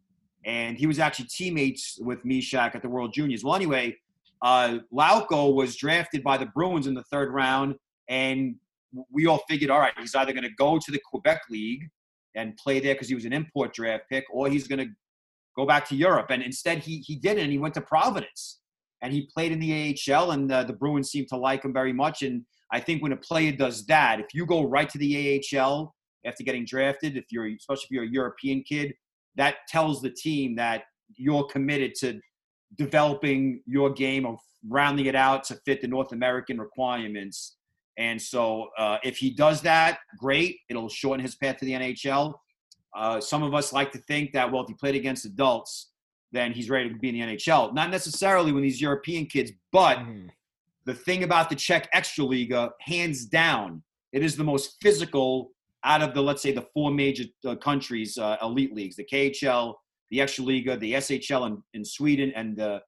and 0.47 0.77
he 0.77 0.87
was 0.87 0.97
actually 0.97 1.27
teammates 1.27 1.99
with 2.01 2.23
Mysak 2.23 2.73
at 2.73 2.81
the 2.81 2.89
World 2.89 3.13
Juniors. 3.13 3.43
Well, 3.43 3.53
anyway, 3.53 3.97
uh, 4.41 4.79
was 4.89 5.75
drafted 5.75 6.23
by 6.23 6.37
the 6.37 6.45
Bruins 6.47 6.87
in 6.87 6.93
the 6.93 7.03
third 7.11 7.33
round, 7.33 7.75
and 8.07 8.55
we 9.11 9.27
all 9.27 9.43
figured, 9.49 9.69
all 9.69 9.79
right, 9.79 9.93
he's 9.99 10.15
either 10.15 10.31
going 10.31 10.45
to 10.45 10.55
go 10.57 10.79
to 10.79 10.91
the 10.91 11.01
Quebec 11.11 11.41
League 11.49 11.89
and 12.35 12.55
play 12.55 12.79
there 12.79 12.95
because 12.95 13.09
he 13.09 13.15
was 13.15 13.25
an 13.25 13.33
import 13.33 13.73
draft 13.73 14.05
pick, 14.09 14.23
or 14.31 14.47
he's 14.47 14.67
going 14.69 14.79
to 14.79 14.89
go 15.57 15.65
back 15.65 15.87
to 15.89 15.95
Europe. 15.95 16.27
And 16.29 16.41
instead, 16.41 16.79
he 16.79 16.99
he 16.99 17.15
didn't, 17.15 17.43
and 17.43 17.51
he 17.51 17.57
went 17.57 17.73
to 17.73 17.81
Providence, 17.81 18.61
and 19.01 19.11
he 19.11 19.29
played 19.33 19.51
in 19.51 19.59
the 19.59 19.97
AHL, 20.09 20.31
and 20.31 20.49
uh, 20.49 20.63
the 20.63 20.73
Bruins 20.73 21.11
seemed 21.11 21.27
to 21.29 21.37
like 21.37 21.65
him 21.65 21.73
very 21.73 21.93
much. 21.93 22.21
And 22.21 22.43
I 22.71 22.79
think 22.79 23.03
when 23.03 23.11
a 23.11 23.17
player 23.17 23.51
does 23.51 23.85
that, 23.87 24.21
if 24.21 24.27
you 24.33 24.45
go 24.45 24.63
right 24.63 24.89
to 24.89 24.97
the 24.97 25.41
AHL 25.53 25.93
after 26.25 26.43
getting 26.43 26.63
drafted, 26.63 27.17
if 27.17 27.25
you're 27.31 27.47
especially 27.47 27.85
if 27.85 27.91
you're 27.91 28.03
a 28.05 28.09
European 28.09 28.63
kid, 28.63 28.93
that 29.37 29.55
tells 29.67 30.01
the 30.01 30.09
team 30.09 30.55
that 30.55 30.83
you're 31.15 31.45
committed 31.45 31.95
to 31.95 32.19
developing 32.75 33.61
your 33.65 33.91
game 33.91 34.25
of 34.25 34.39
rounding 34.67 35.05
it 35.05 35.15
out 35.15 35.43
to 35.45 35.55
fit 35.65 35.81
the 35.81 35.87
North 35.87 36.11
American 36.11 36.59
requirements. 36.59 37.55
And 37.97 38.21
so, 38.21 38.67
uh, 38.77 38.97
if 39.03 39.17
he 39.17 39.31
does 39.31 39.61
that, 39.61 39.99
great. 40.19 40.59
It'll 40.69 40.89
shorten 40.89 41.21
his 41.23 41.35
path 41.35 41.57
to 41.57 41.65
the 41.65 41.71
NHL. 41.73 42.33
Uh, 42.95 43.19
some 43.21 43.43
of 43.43 43.53
us 43.53 43.73
like 43.73 43.91
to 43.91 43.99
think 43.99 44.33
that, 44.33 44.51
well, 44.51 44.63
if 44.63 44.67
he 44.67 44.73
played 44.73 44.95
against 44.95 45.25
adults, 45.25 45.91
then 46.31 46.51
he's 46.51 46.69
ready 46.69 46.89
to 46.89 46.95
be 46.95 47.09
in 47.09 47.15
the 47.15 47.21
NHL. 47.21 47.73
Not 47.73 47.89
necessarily 47.89 48.51
when 48.51 48.63
these 48.63 48.81
European 48.81 49.25
kids, 49.25 49.51
but 49.71 49.99
Mhm. 49.99 50.29
the 50.85 50.93
thing 50.93 51.23
about 51.23 51.49
the 51.49 51.55
Czech 51.55 51.91
Extraliga, 51.93 52.71
hands 52.81 53.25
down, 53.25 53.83
it 54.11 54.23
is 54.23 54.35
the 54.35 54.43
most 54.43 54.77
physical 54.81 55.51
out 55.83 56.01
of 56.01 56.13
the, 56.13 56.21
let's 56.21 56.41
say, 56.41 56.51
the 56.51 56.65
four 56.73 56.91
major 56.91 57.25
uh, 57.45 57.55
countries' 57.55 58.17
uh, 58.17 58.37
elite 58.41 58.73
leagues 58.73 58.95
the 58.95 59.05
KHL, 59.05 59.75
the 60.09 60.19
Extraliga, 60.19 60.79
the 60.79 60.93
SHL 60.93 61.47
in, 61.47 61.63
in 61.73 61.85
Sweden, 61.85 62.31
and 62.35 62.57
the 62.57 62.81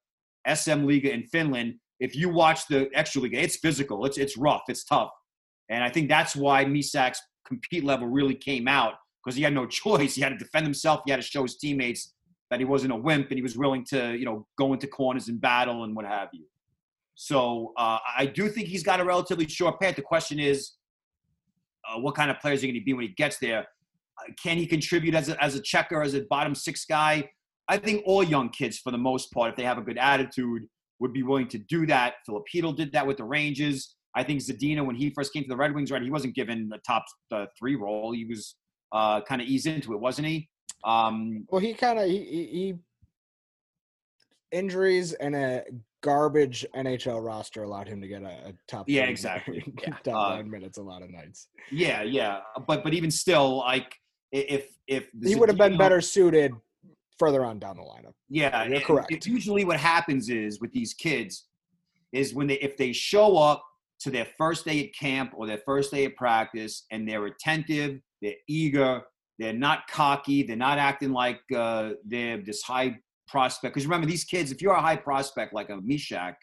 SM 0.48 0.86
Liga 0.86 1.12
in 1.12 1.24
Finland. 1.24 1.76
If 2.00 2.16
you 2.16 2.30
watch 2.30 2.68
the 2.68 2.90
Extraliga, 2.96 3.36
it's 3.36 3.58
physical, 3.58 4.06
it's, 4.06 4.18
it's 4.18 4.38
rough, 4.38 4.64
it's 4.70 4.84
tough. 4.84 5.10
And 5.70 5.84
I 5.84 5.90
think 5.90 6.10
that's 6.10 6.36
why 6.36 6.66
Mysak's 6.66 7.22
compete 7.46 7.84
level 7.84 8.08
really 8.08 8.36
came 8.36 8.68
out 8.68 8.94
because 9.24 9.36
he 9.36 9.44
had 9.44 9.54
no 9.54 9.66
choice. 9.68 10.16
He 10.16 10.22
had 10.22 10.30
to 10.30 10.38
defend 10.38 10.66
himself, 10.66 11.02
he 11.06 11.12
had 11.12 11.22
to 11.22 11.28
show 11.28 11.44
his 11.44 11.58
teammates 11.58 12.14
that 12.50 12.60
he 12.60 12.66
wasn't 12.66 12.92
a 12.92 12.96
wimp 12.96 13.30
and 13.30 13.38
he 13.38 13.44
was 13.44 13.56
willing 13.56 13.86
to, 13.86 14.18
you 14.18 14.26
know, 14.26 14.48
go 14.58 14.74
into 14.74 14.88
corners 14.88 15.28
and 15.28 15.40
battle 15.40 15.84
and 15.84 15.96
what 15.96 16.06
have 16.06 16.30
you. 16.34 16.46
So 17.16 17.74
uh, 17.78 18.00
I 18.18 18.26
do 18.26 18.50
think 18.50 18.70
he's 18.70 18.82
got 18.82 19.00
a 19.00 19.04
relatively 19.04 19.48
short 19.48 19.80
path. 19.80 19.98
The 19.98 20.02
question 20.02 20.40
is, 20.40 20.72
uh, 21.90 22.00
what 22.00 22.16
kind 22.16 22.30
of 22.30 22.40
players 22.40 22.64
are 22.64 22.68
going 22.68 22.76
to 22.76 22.84
be 22.84 22.94
when 22.94 23.04
he 23.04 23.14
gets 23.14 23.38
there? 23.40 23.60
Uh, 23.60 24.32
can 24.42 24.58
he 24.58 24.66
contribute 24.66 25.16
as 25.16 25.30
a, 25.30 25.44
as 25.44 25.56
a 25.56 25.62
checker, 25.62 26.02
as 26.02 26.14
a 26.14 26.22
bottom 26.30 26.56
six 26.56 26.86
guy? 26.86 27.30
I 27.68 27.78
think 27.78 28.04
all 28.06 28.24
young 28.24 28.50
kids, 28.50 28.80
for 28.80 28.92
the 28.92 28.98
most 28.98 29.32
part, 29.32 29.52
if 29.52 29.56
they 29.56 29.64
have 29.64 29.78
a 29.78 29.82
good 29.82 29.98
attitude, 29.98 30.64
would 31.00 31.14
be 31.14 31.24
willing 31.24 31.48
to 31.50 31.58
do 31.58 31.86
that. 31.88 32.16
Hedl 32.28 32.76
did 32.76 32.92
that 32.94 33.06
with 33.06 33.18
the 33.18 33.24
Rangers. 33.24 33.96
I 34.16 34.24
think 34.24 34.42
Zadina, 34.42 34.86
when 34.86 34.96
he 34.96 35.12
first 35.12 35.32
came 35.34 35.44
to 35.44 35.50
the 35.50 35.56
Red 35.56 35.74
Wings, 35.74 35.92
right, 35.92 36.02
he 36.02 36.10
wasn't 36.10 36.36
given 36.36 36.68
the 36.68 36.80
top 36.80 37.06
uh, 37.32 37.46
three 37.58 37.76
role. 37.76 38.12
He 38.12 38.26
was 38.26 38.56
uh, 38.92 39.22
kind 39.22 39.42
of 39.42 39.48
eased 39.48 39.68
into 39.68 39.94
it, 39.94 40.00
wasn't 40.00 40.28
he? 40.28 40.50
Um, 40.84 41.46
Well, 41.50 41.62
he 41.62 41.74
kind 41.74 42.00
of 42.00 42.06
he, 42.08 42.18
he, 42.24 42.46
he 42.46 42.74
injuries 44.52 45.14
and 45.14 45.36
a 45.36 45.64
garbage 46.02 46.66
NHL 46.76 47.24
roster 47.24 47.64
allowed 47.64 47.88
him 47.88 48.02
to 48.02 48.08
get 48.08 48.22
a, 48.22 48.50
a 48.50 48.54
top. 48.68 48.86
Yeah, 48.88 49.04
exactly. 49.16 49.62
top 50.04 50.32
Uh, 50.32 50.36
nine 50.36 50.50
minutes 50.50 50.78
a 50.78 50.82
lot 50.84 51.02
of 51.02 51.10
nights. 51.10 51.48
yeah, 51.72 52.02
yeah, 52.04 52.40
but 52.68 52.84
but 52.84 52.94
even 52.94 53.12
still, 53.12 53.58
like 53.58 53.96
if 54.32 54.68
if 54.88 55.08
He 55.24 55.36
would 55.36 55.50
have 55.50 55.58
been 55.58 55.78
better 55.78 56.02
suited 56.02 56.54
further 57.18 57.44
on 57.44 57.60
down 57.60 57.76
the 57.78 57.84
lineup. 57.84 58.14
Yeah, 58.30 58.64
You're 58.66 58.76
and 58.76 58.84
correct. 58.86 59.12
it- 59.12 59.26
Usually, 59.26 59.66
what 59.66 59.78
happens 59.80 60.30
is 60.30 60.60
with 60.62 60.72
these 60.72 60.94
kids 60.94 61.46
is 62.14 62.34
when 62.34 62.48
they 62.48 62.56
if 62.56 62.78
they 62.78 62.92
show 62.94 63.38
up 63.38 63.64
to 64.02 64.10
their 64.10 64.28
first 64.38 64.66
day 64.66 64.86
at 64.86 64.94
camp 64.96 65.34
or 65.36 65.46
their 65.46 65.62
first 65.66 65.92
day 65.92 66.06
of 66.06 66.16
practice 66.16 66.86
and 66.92 67.08
they're 67.08 67.26
attentive, 67.26 68.00
they're 68.22 68.34
eager, 68.48 69.02
they're 69.38 69.52
not 69.54 69.86
cocky, 69.90 70.42
they're 70.44 70.56
not 70.56 70.78
acting 70.78 71.12
like 71.12 71.42
uh, 71.56 71.92
they're 72.06 72.38
this 72.38 72.62
high 72.62 72.96
prospect. 73.30 73.74
Because 73.74 73.86
remember, 73.86 74.08
these 74.08 74.24
kids, 74.24 74.52
if 74.52 74.62
you're 74.62 74.74
a 74.74 74.82
high 74.82 74.96
prospect 74.96 75.54
like 75.54 75.70
a 75.70 75.78
Mysak, 75.78 76.36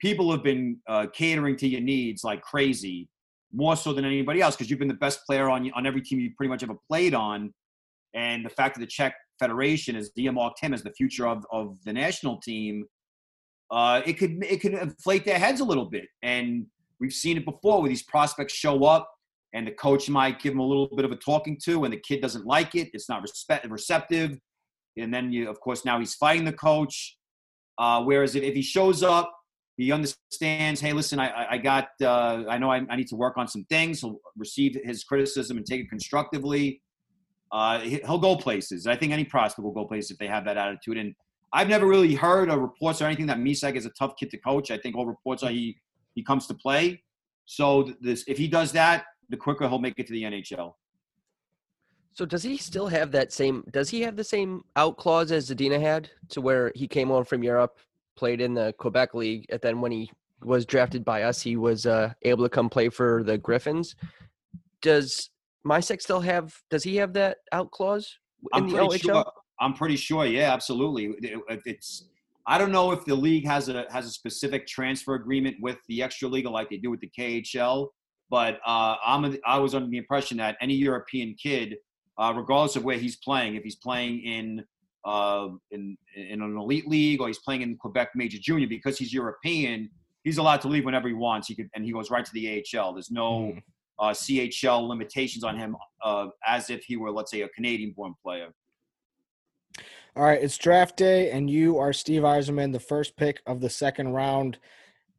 people 0.00 0.30
have 0.30 0.42
been 0.42 0.78
uh, 0.88 1.06
catering 1.12 1.56
to 1.56 1.68
your 1.68 1.80
needs 1.80 2.24
like 2.24 2.42
crazy, 2.42 3.08
more 3.52 3.76
so 3.76 3.92
than 3.92 4.04
anybody 4.04 4.40
else, 4.42 4.54
because 4.54 4.68
you've 4.68 4.78
been 4.78 4.88
the 4.88 4.94
best 4.94 5.20
player 5.26 5.48
on 5.48 5.70
on 5.74 5.86
every 5.86 6.02
team 6.02 6.20
you 6.20 6.30
pretty 6.36 6.50
much 6.50 6.62
ever 6.62 6.76
played 6.88 7.14
on. 7.14 7.52
And 8.14 8.44
the 8.44 8.50
fact 8.50 8.74
that 8.74 8.80
the 8.80 8.86
Czech 8.86 9.14
Federation 9.38 9.94
has 9.94 10.10
earmarked 10.16 10.60
him 10.60 10.72
as 10.72 10.82
the 10.82 10.92
future 10.92 11.26
of, 11.26 11.44
of 11.52 11.76
the 11.84 11.92
national 11.92 12.38
team, 12.40 12.84
uh, 13.70 14.02
it 14.06 14.14
could 14.14 14.42
it 14.44 14.60
could 14.60 14.74
inflate 14.74 15.24
their 15.24 15.38
heads 15.38 15.60
a 15.60 15.64
little 15.64 15.86
bit. 15.86 16.06
And 16.22 16.66
we've 17.00 17.12
seen 17.12 17.36
it 17.36 17.44
before 17.44 17.80
where 17.80 17.88
these 17.88 18.02
prospects 18.02 18.54
show 18.54 18.84
up 18.84 19.10
and 19.54 19.66
the 19.66 19.72
coach 19.72 20.08
might 20.08 20.40
give 20.40 20.52
them 20.52 20.60
a 20.60 20.66
little 20.66 20.88
bit 20.94 21.04
of 21.04 21.12
a 21.12 21.16
talking 21.16 21.58
to, 21.64 21.84
and 21.84 21.92
the 21.92 21.98
kid 21.98 22.20
doesn't 22.20 22.46
like 22.46 22.74
it. 22.74 22.88
It's 22.92 23.08
not 23.08 23.22
respect, 23.22 23.66
receptive, 23.70 24.38
and 24.96 25.12
then 25.12 25.32
you, 25.32 25.48
of 25.48 25.60
course, 25.60 25.84
now 25.84 25.98
he's 25.98 26.14
fighting 26.14 26.44
the 26.44 26.52
coach. 26.52 27.16
Uh, 27.78 28.02
whereas 28.02 28.34
if, 28.34 28.42
if 28.42 28.54
he 28.54 28.62
shows 28.62 29.02
up, 29.02 29.30
he 29.76 29.92
understands. 29.92 30.80
Hey, 30.80 30.92
listen, 30.92 31.18
I, 31.18 31.52
I- 31.52 31.58
got. 31.58 31.88
Uh, 32.00 32.44
I 32.48 32.56
know 32.58 32.70
I, 32.70 32.80
I 32.88 32.96
need 32.96 33.08
to 33.08 33.16
work 33.16 33.36
on 33.36 33.46
some 33.46 33.64
things. 33.64 34.00
He'll 34.00 34.18
receive 34.36 34.78
his 34.82 35.04
criticism 35.04 35.58
and 35.58 35.66
take 35.66 35.82
it 35.82 35.90
constructively. 35.90 36.82
Uh, 37.52 37.80
he- 37.80 38.00
he'll 38.04 38.18
go 38.18 38.36
places. 38.36 38.86
I 38.86 38.96
think 38.96 39.12
any 39.12 39.24
prospect 39.24 39.64
will 39.64 39.72
go 39.72 39.84
places 39.84 40.12
if 40.12 40.18
they 40.18 40.26
have 40.26 40.44
that 40.46 40.56
attitude. 40.56 40.96
And 40.96 41.14
I've 41.52 41.68
never 41.68 41.86
really 41.86 42.14
heard 42.14 42.48
of 42.48 42.58
reports 42.60 43.02
or 43.02 43.04
anything 43.04 43.26
that 43.26 43.38
Mysak 43.38 43.76
is 43.76 43.86
a 43.86 43.90
tough 43.90 44.14
kid 44.18 44.30
to 44.30 44.38
coach. 44.38 44.70
I 44.70 44.78
think 44.78 44.96
all 44.96 45.06
reports 45.06 45.42
are 45.42 45.50
he 45.50 45.76
he 46.14 46.22
comes 46.22 46.46
to 46.46 46.54
play. 46.54 47.02
So 47.44 47.92
this, 48.00 48.24
if 48.26 48.38
he 48.38 48.48
does 48.48 48.72
that, 48.72 49.04
the 49.28 49.36
quicker 49.36 49.68
he'll 49.68 49.78
make 49.78 49.94
it 49.98 50.06
to 50.06 50.12
the 50.12 50.22
NHL. 50.22 50.72
So 52.16 52.24
does 52.24 52.42
he 52.42 52.56
still 52.56 52.86
have 52.86 53.12
that 53.12 53.30
same? 53.30 53.62
Does 53.72 53.90
he 53.90 54.00
have 54.00 54.16
the 54.16 54.24
same 54.24 54.64
out 54.74 54.96
clause 54.96 55.30
as 55.30 55.50
Zadina 55.50 55.78
had, 55.78 56.08
to 56.30 56.40
where 56.40 56.72
he 56.74 56.88
came 56.88 57.10
on 57.10 57.24
from 57.26 57.42
Europe, 57.42 57.76
played 58.16 58.40
in 58.40 58.54
the 58.54 58.72
Quebec 58.78 59.12
League, 59.12 59.44
and 59.50 59.60
then 59.60 59.82
when 59.82 59.92
he 59.92 60.10
was 60.42 60.64
drafted 60.64 61.04
by 61.04 61.24
us, 61.24 61.42
he 61.42 61.56
was 61.56 61.84
uh, 61.84 62.14
able 62.22 62.42
to 62.42 62.48
come 62.48 62.70
play 62.70 62.88
for 62.88 63.22
the 63.22 63.36
Griffins. 63.36 63.96
Does 64.80 65.28
Mysak 65.66 66.00
still 66.00 66.20
have? 66.20 66.54
Does 66.70 66.82
he 66.82 66.96
have 66.96 67.12
that 67.12 67.36
out 67.52 67.70
clause 67.70 68.16
in 68.54 68.62
I'm 68.62 68.68
the 68.70 68.76
pretty 68.78 68.98
OHL? 68.98 69.02
sure. 69.02 69.32
I'm 69.60 69.74
pretty 69.74 69.96
sure. 69.96 70.24
Yeah, 70.24 70.54
absolutely. 70.54 71.06
It- 71.20 71.38
it- 71.50 71.60
it's. 71.66 72.08
I 72.46 72.56
don't 72.56 72.72
know 72.72 72.92
if 72.92 73.04
the 73.04 73.14
league 73.14 73.44
has 73.44 73.68
a 73.68 73.84
has 73.90 74.06
a 74.06 74.10
specific 74.10 74.66
transfer 74.66 75.16
agreement 75.16 75.56
with 75.60 75.76
the 75.88 76.02
extra 76.02 76.28
league 76.28 76.46
like 76.46 76.70
they 76.70 76.76
do 76.78 76.90
with 76.90 77.00
the 77.00 77.10
KHL, 77.18 77.88
but 78.30 78.58
uh, 78.64 78.94
I'm 79.04 79.26
a, 79.26 79.36
I 79.44 79.58
was 79.58 79.74
under 79.74 79.90
the 79.90 79.98
impression 79.98 80.38
that 80.38 80.56
any 80.62 80.74
European 80.74 81.34
kid, 81.34 81.76
uh, 82.18 82.32
regardless 82.36 82.76
of 82.76 82.84
where 82.84 82.98
he's 82.98 83.16
playing, 83.16 83.56
if 83.56 83.62
he's 83.62 83.76
playing 83.76 84.20
in 84.20 84.64
uh, 85.04 85.48
in 85.70 85.96
in 86.16 86.42
an 86.42 86.56
elite 86.56 86.88
league 86.88 87.20
or 87.20 87.28
he's 87.28 87.38
playing 87.38 87.62
in 87.62 87.76
Quebec 87.76 88.10
Major 88.14 88.38
Junior, 88.40 88.66
because 88.66 88.98
he's 88.98 89.12
European, 89.12 89.88
he's 90.24 90.38
allowed 90.38 90.60
to 90.62 90.68
leave 90.68 90.84
whenever 90.84 91.08
he 91.08 91.14
wants. 91.14 91.48
He 91.48 91.54
could 91.54 91.68
and 91.74 91.84
he 91.84 91.92
goes 91.92 92.10
right 92.10 92.24
to 92.24 92.32
the 92.32 92.64
AHL. 92.74 92.92
There's 92.94 93.10
no 93.10 93.52
Mm. 93.52 93.62
uh, 93.98 94.12
CHL 94.12 94.88
limitations 94.88 95.44
on 95.44 95.56
him, 95.56 95.76
uh, 96.04 96.28
as 96.46 96.68
if 96.70 96.84
he 96.84 96.96
were, 96.96 97.10
let's 97.10 97.30
say, 97.30 97.42
a 97.42 97.48
Canadian-born 97.48 98.14
player. 98.22 98.48
All 100.14 100.24
right, 100.24 100.42
it's 100.42 100.56
draft 100.58 100.96
day, 100.96 101.30
and 101.30 101.48
you 101.50 101.78
are 101.78 101.92
Steve 101.92 102.22
Yzerman, 102.22 102.72
the 102.72 102.80
first 102.80 103.16
pick 103.16 103.40
of 103.46 103.60
the 103.60 103.70
second 103.70 104.08
round. 104.08 104.58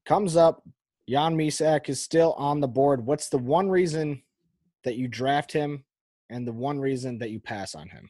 Comes 0.06 0.36
up, 0.36 0.64
Jan 1.08 1.36
Mysak 1.36 1.88
is 1.88 2.02
still 2.02 2.34
on 2.34 2.60
the 2.60 2.68
board. 2.68 3.06
What's 3.06 3.30
the 3.30 3.38
one 3.38 3.70
reason 3.70 4.24
that 4.84 4.96
you 4.96 5.08
draft 5.08 5.52
him, 5.52 5.86
and 6.30 6.48
the 6.48 6.54
one 6.54 6.80
reason 6.80 7.18
that 7.20 7.32
you 7.32 7.40
pass 7.40 7.76
on 7.76 7.90
him? 7.90 8.10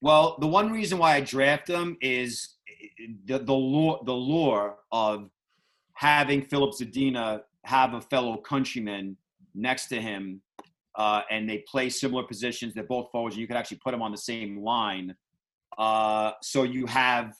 Well, 0.00 0.36
the 0.40 0.48
one 0.48 0.72
reason 0.72 0.98
why 0.98 1.14
I 1.14 1.20
draft 1.20 1.68
him 1.68 1.96
is 2.00 2.56
the 3.24 3.38
the 3.38 3.54
lure, 3.54 4.00
the 4.04 4.12
lure 4.12 4.76
of 4.90 5.30
having 5.94 6.42
Filip 6.42 6.72
Zadina 6.72 7.42
have 7.64 7.94
a 7.94 8.00
fellow 8.00 8.36
countryman 8.36 9.16
next 9.54 9.86
to 9.88 10.00
him, 10.00 10.42
uh, 10.96 11.22
and 11.30 11.48
they 11.48 11.58
play 11.68 11.88
similar 11.88 12.24
positions. 12.24 12.74
They're 12.74 12.84
both 12.84 13.10
forwards, 13.12 13.36
and 13.36 13.40
you 13.40 13.46
could 13.46 13.56
actually 13.56 13.78
put 13.84 13.92
them 13.92 14.02
on 14.02 14.10
the 14.10 14.18
same 14.18 14.62
line. 14.62 15.14
Uh, 15.78 16.32
so 16.42 16.64
you 16.64 16.86
have 16.86 17.34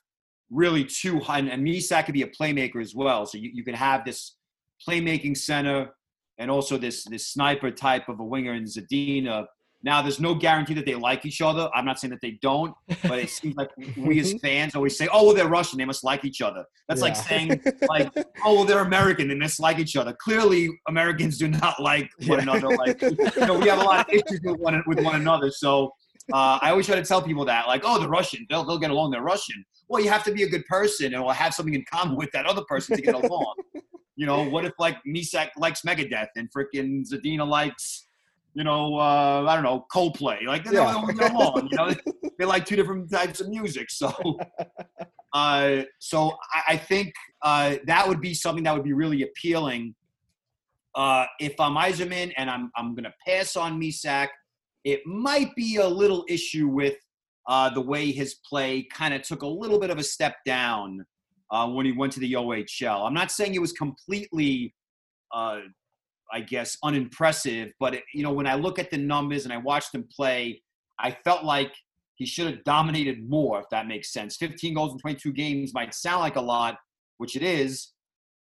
really 0.50 0.84
two, 0.84 1.20
and, 1.28 1.48
and 1.48 1.66
Mysak 1.66 2.06
could 2.06 2.14
be 2.14 2.22
a 2.22 2.28
playmaker 2.28 2.80
as 2.80 2.94
well. 2.94 3.26
So 3.26 3.38
you, 3.38 3.50
you 3.52 3.64
could 3.64 3.74
have 3.74 4.04
this 4.04 4.36
playmaking 4.86 5.36
center 5.36 5.90
and 6.42 6.50
also 6.50 6.76
this 6.76 7.04
this 7.04 7.28
sniper 7.28 7.70
type 7.70 8.08
of 8.08 8.18
a 8.20 8.24
winger 8.24 8.54
in 8.54 8.64
Zadina. 8.64 9.46
Now, 9.84 10.00
there's 10.00 10.20
no 10.20 10.32
guarantee 10.34 10.74
that 10.74 10.86
they 10.86 10.94
like 10.94 11.24
each 11.26 11.40
other. 11.40 11.68
I'm 11.74 11.84
not 11.84 11.98
saying 11.98 12.10
that 12.10 12.20
they 12.20 12.38
don't, 12.40 12.72
but 13.02 13.18
it 13.18 13.30
seems 13.30 13.56
like 13.56 13.68
we 13.96 14.20
as 14.20 14.32
fans 14.40 14.74
always 14.74 14.96
say, 14.98 15.08
"Oh, 15.12 15.26
well, 15.26 15.34
they're 15.34 15.48
Russian; 15.48 15.78
they 15.78 15.84
must 15.84 16.04
like 16.04 16.24
each 16.24 16.42
other." 16.42 16.64
That's 16.88 17.00
like 17.00 17.16
saying, 17.16 17.60
like, 17.88 18.08
"Oh, 18.44 18.54
well, 18.54 18.64
they're 18.64 18.80
American; 18.80 19.28
they 19.28 19.34
must 19.36 19.60
like 19.60 19.78
each 19.78 19.96
other." 19.96 20.12
Clearly, 20.20 20.68
Americans 20.88 21.38
do 21.38 21.48
not 21.48 21.80
like 21.80 22.10
one 22.26 22.38
Yeah. 22.38 22.42
another. 22.42 22.68
Like, 22.76 22.96
you 23.02 23.46
know, 23.46 23.58
we 23.58 23.68
have 23.68 23.78
a 23.78 23.82
lot 23.82 24.08
of 24.08 24.14
issues 24.14 24.40
with 24.44 24.58
one 24.58 24.82
with 24.86 25.00
one 25.00 25.16
another. 25.16 25.50
So, 25.50 25.92
uh, 26.32 26.58
I 26.60 26.70
always 26.70 26.86
try 26.86 26.96
to 26.96 27.04
tell 27.04 27.22
people 27.22 27.44
that, 27.46 27.66
like, 27.68 27.82
"Oh, 27.84 27.98
they're 28.00 28.08
Russian; 28.08 28.46
they'll 28.50 28.64
they'll 28.64 28.78
get 28.78 28.90
along. 28.90 29.12
They're 29.12 29.22
Russian." 29.22 29.64
Well, 29.88 30.02
you 30.02 30.10
have 30.10 30.24
to 30.24 30.32
be 30.32 30.42
a 30.44 30.48
good 30.48 30.64
person 30.66 31.12
and 31.12 31.22
will 31.22 31.32
have 31.32 31.54
something 31.54 31.74
in 31.74 31.84
common 31.92 32.16
with 32.16 32.30
that 32.32 32.46
other 32.46 32.62
person 32.68 32.96
to 32.96 33.02
get 33.02 33.14
along. 33.14 33.54
You 34.16 34.26
know, 34.26 34.42
what 34.44 34.64
if 34.64 34.72
like 34.78 34.98
Mysak 35.06 35.48
likes 35.56 35.82
Megadeth 35.82 36.28
and 36.36 36.48
freaking 36.52 37.02
Zadina 37.10 37.46
likes, 37.48 38.06
you 38.54 38.64
know, 38.64 38.96
uh, 38.96 39.44
I 39.48 39.54
don't 39.54 39.64
know, 39.64 39.86
Coldplay. 39.92 40.44
Like 40.46 40.64
they 40.64 40.72
Yeah. 40.72 40.92
don't 40.92 41.16
get 41.16 41.32
along. 41.32 41.68
You 41.70 41.76
know, 41.76 41.94
they 42.38 42.44
like 42.44 42.66
two 42.66 42.76
different 42.76 43.10
types 43.10 43.40
of 43.40 43.48
music. 43.48 43.90
So, 43.90 44.12
uh, 45.32 45.82
so 45.98 46.36
I, 46.52 46.74
I 46.74 46.76
think 46.76 47.14
uh, 47.42 47.76
that 47.86 48.06
would 48.06 48.20
be 48.20 48.34
something 48.34 48.64
that 48.64 48.74
would 48.74 48.84
be 48.84 48.92
really 48.92 49.22
appealing 49.22 49.94
uh, 50.94 51.24
if 51.40 51.58
I'm 51.58 51.74
Yzerman 51.74 52.32
and 52.36 52.50
I'm 52.50 52.70
I'm 52.76 52.94
going 52.94 53.04
to 53.04 53.14
pass 53.26 53.56
on 53.56 53.80
Mysak, 53.80 54.28
it 54.84 55.00
might 55.06 55.54
be 55.54 55.76
a 55.76 55.88
little 55.88 56.24
issue 56.28 56.68
with 56.68 56.96
uh, 57.48 57.70
the 57.70 57.80
way 57.80 58.12
his 58.12 58.36
play 58.48 58.86
kind 58.92 59.14
of 59.14 59.22
took 59.22 59.42
a 59.42 59.46
little 59.46 59.78
bit 59.78 59.90
of 59.90 59.98
a 59.98 60.02
step 60.02 60.36
down 60.46 61.04
uh, 61.52 61.68
when 61.68 61.86
he 61.86 61.92
went 61.92 62.12
to 62.14 62.20
the 62.20 62.32
OHL. 62.32 63.06
I'm 63.06 63.14
not 63.14 63.30
saying 63.30 63.54
it 63.54 63.60
was 63.60 63.72
completely, 63.72 64.74
uh, 65.32 65.60
I 66.32 66.40
guess, 66.40 66.76
unimpressive, 66.82 67.72
but 67.78 67.94
it, 67.94 68.04
you 68.14 68.22
know 68.22 68.32
when 68.32 68.46
I 68.46 68.54
look 68.54 68.78
at 68.78 68.90
the 68.90 68.98
numbers 68.98 69.44
and 69.44 69.52
I 69.52 69.58
watched 69.58 69.94
him 69.94 70.08
play, 70.14 70.62
I 70.98 71.16
felt 71.24 71.44
like 71.44 71.72
he 72.14 72.26
should 72.26 72.46
have 72.46 72.64
dominated 72.64 73.28
more, 73.28 73.60
if 73.60 73.66
that 73.70 73.86
makes 73.86 74.12
sense. 74.12 74.36
15 74.36 74.74
goals 74.74 74.92
in 74.92 74.98
22 74.98 75.32
games 75.32 75.74
might 75.74 75.94
sound 75.94 76.20
like 76.20 76.36
a 76.36 76.40
lot, 76.40 76.76
which 77.18 77.36
it 77.36 77.42
is, 77.42 77.92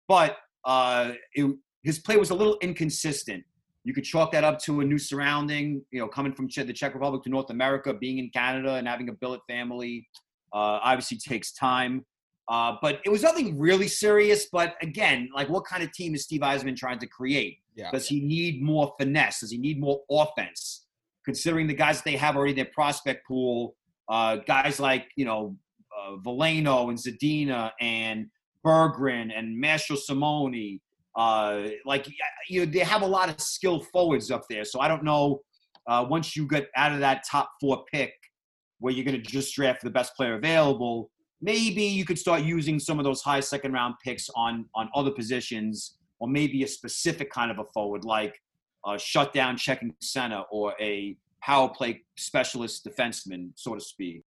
but 0.08 0.38
uh, 0.66 1.12
it, 1.34 1.56
his 1.84 2.00
play 2.00 2.18
was 2.18 2.30
a 2.30 2.36
little 2.36 2.58
inconsistent. 2.62 3.44
You 3.84 3.96
could 3.96 4.04
chalk 4.04 4.32
that 4.34 4.44
up 4.44 4.60
to 4.60 4.82
a 4.82 4.86
new 4.86 5.00
surrounding, 5.00 5.84
you 5.92 6.00
know, 6.00 6.08
coming 6.08 6.34
from 6.34 6.48
the 6.48 6.74
Czech 6.74 6.94
Republic 6.94 7.24
to 7.24 7.30
North 7.30 7.50
America, 7.50 7.94
being 7.94 8.20
in 8.20 8.30
Canada 8.30 8.76
and 8.76 8.88
having 8.88 9.10
a 9.10 9.14
billet 9.14 9.42
family. 9.48 10.08
Uh, 10.54 10.78
obviously 10.84 11.18
takes 11.18 11.52
time. 11.54 12.06
Uh, 12.52 12.76
but 12.82 13.00
it 13.06 13.10
was 13.10 13.24
nothing 13.24 13.58
really 13.58 13.88
serious. 13.88 14.48
But 14.52 14.76
again, 14.82 15.30
like 15.34 15.48
what 15.48 15.64
kind 15.64 15.82
of 15.82 15.94
team 15.94 16.14
is 16.14 16.24
Steve 16.24 16.42
Yzerman 16.42 16.76
trying 16.76 17.00
to 17.00 17.08
create? 17.08 17.60
Yeah. 17.76 17.90
Does 17.92 18.10
he 18.10 18.20
need 18.20 18.62
more 18.62 18.94
finesse? 19.00 19.40
Does 19.40 19.52
he 19.52 19.58
need 19.58 19.80
more 19.80 20.02
offense? 20.12 20.86
Considering 21.24 21.66
the 21.66 21.74
guys 21.74 22.00
that 22.00 22.04
they 22.04 22.18
have 22.18 22.36
already 22.36 22.52
in 22.52 22.58
their 22.58 22.70
prospect 22.74 23.26
pool, 23.26 23.76
uh, 24.10 24.36
guys 24.46 24.82
like, 24.82 25.08
you 25.16 25.24
know, 25.24 25.56
uh, 25.98 26.18
Veleno 26.18 26.90
and 26.90 26.98
Zadina 26.98 27.72
and 27.80 28.28
Berggren 28.66 29.32
and 29.34 29.58
Marshall 29.58 29.96
Simone, 29.96 30.82
uh, 31.16 31.70
like 31.86 32.06
you 32.50 32.66
know, 32.66 32.70
they 32.70 32.80
have 32.80 33.02
a 33.02 33.08
lot 33.08 33.30
of 33.30 33.40
skilled 33.40 33.88
forwards 33.94 34.30
up 34.30 34.44
there. 34.50 34.66
So 34.66 34.82
I 34.82 34.90
don't 34.90 35.06
know. 35.06 35.40
Uh, 35.88 36.06
once 36.10 36.36
you 36.36 36.48
get 36.48 36.68
out 36.76 36.92
of 36.92 37.00
that 37.00 37.24
top 37.30 37.50
four 37.62 37.86
pick, 37.94 38.14
where 38.80 38.92
you're 38.94 39.06
going 39.06 39.22
to 39.22 39.32
just 39.32 39.56
draft 39.56 39.84
the 39.84 39.90
best 39.90 40.16
player 40.18 40.36
available, 40.36 41.10
maybe 41.42 41.84
you 41.84 42.06
could 42.06 42.20
start 42.20 42.42
using 42.42 42.80
some 42.80 43.00
of 43.00 43.06
those 43.06 43.22
high 43.22 43.40
second 43.40 43.74
round 43.74 43.96
picks 44.04 44.30
on 44.36 44.66
on 44.76 44.90
other 44.96 45.12
positions, 45.12 45.98
or 46.20 46.28
maybe 46.28 46.64
a 46.64 46.68
specific 46.68 47.32
kind 47.32 47.52
of 47.52 47.60
a 47.60 47.66
forward, 47.74 48.06
like 48.06 48.36
a 48.86 48.98
shutdown 48.98 49.58
checking 49.58 49.94
center 50.02 50.44
or 50.52 50.74
a 50.80 51.16
power 51.42 51.70
play 51.70 52.02
specialist 52.18 52.86
defenseman, 52.86 53.52
so 53.56 53.74
to 53.76 53.82
speak. 53.82 54.24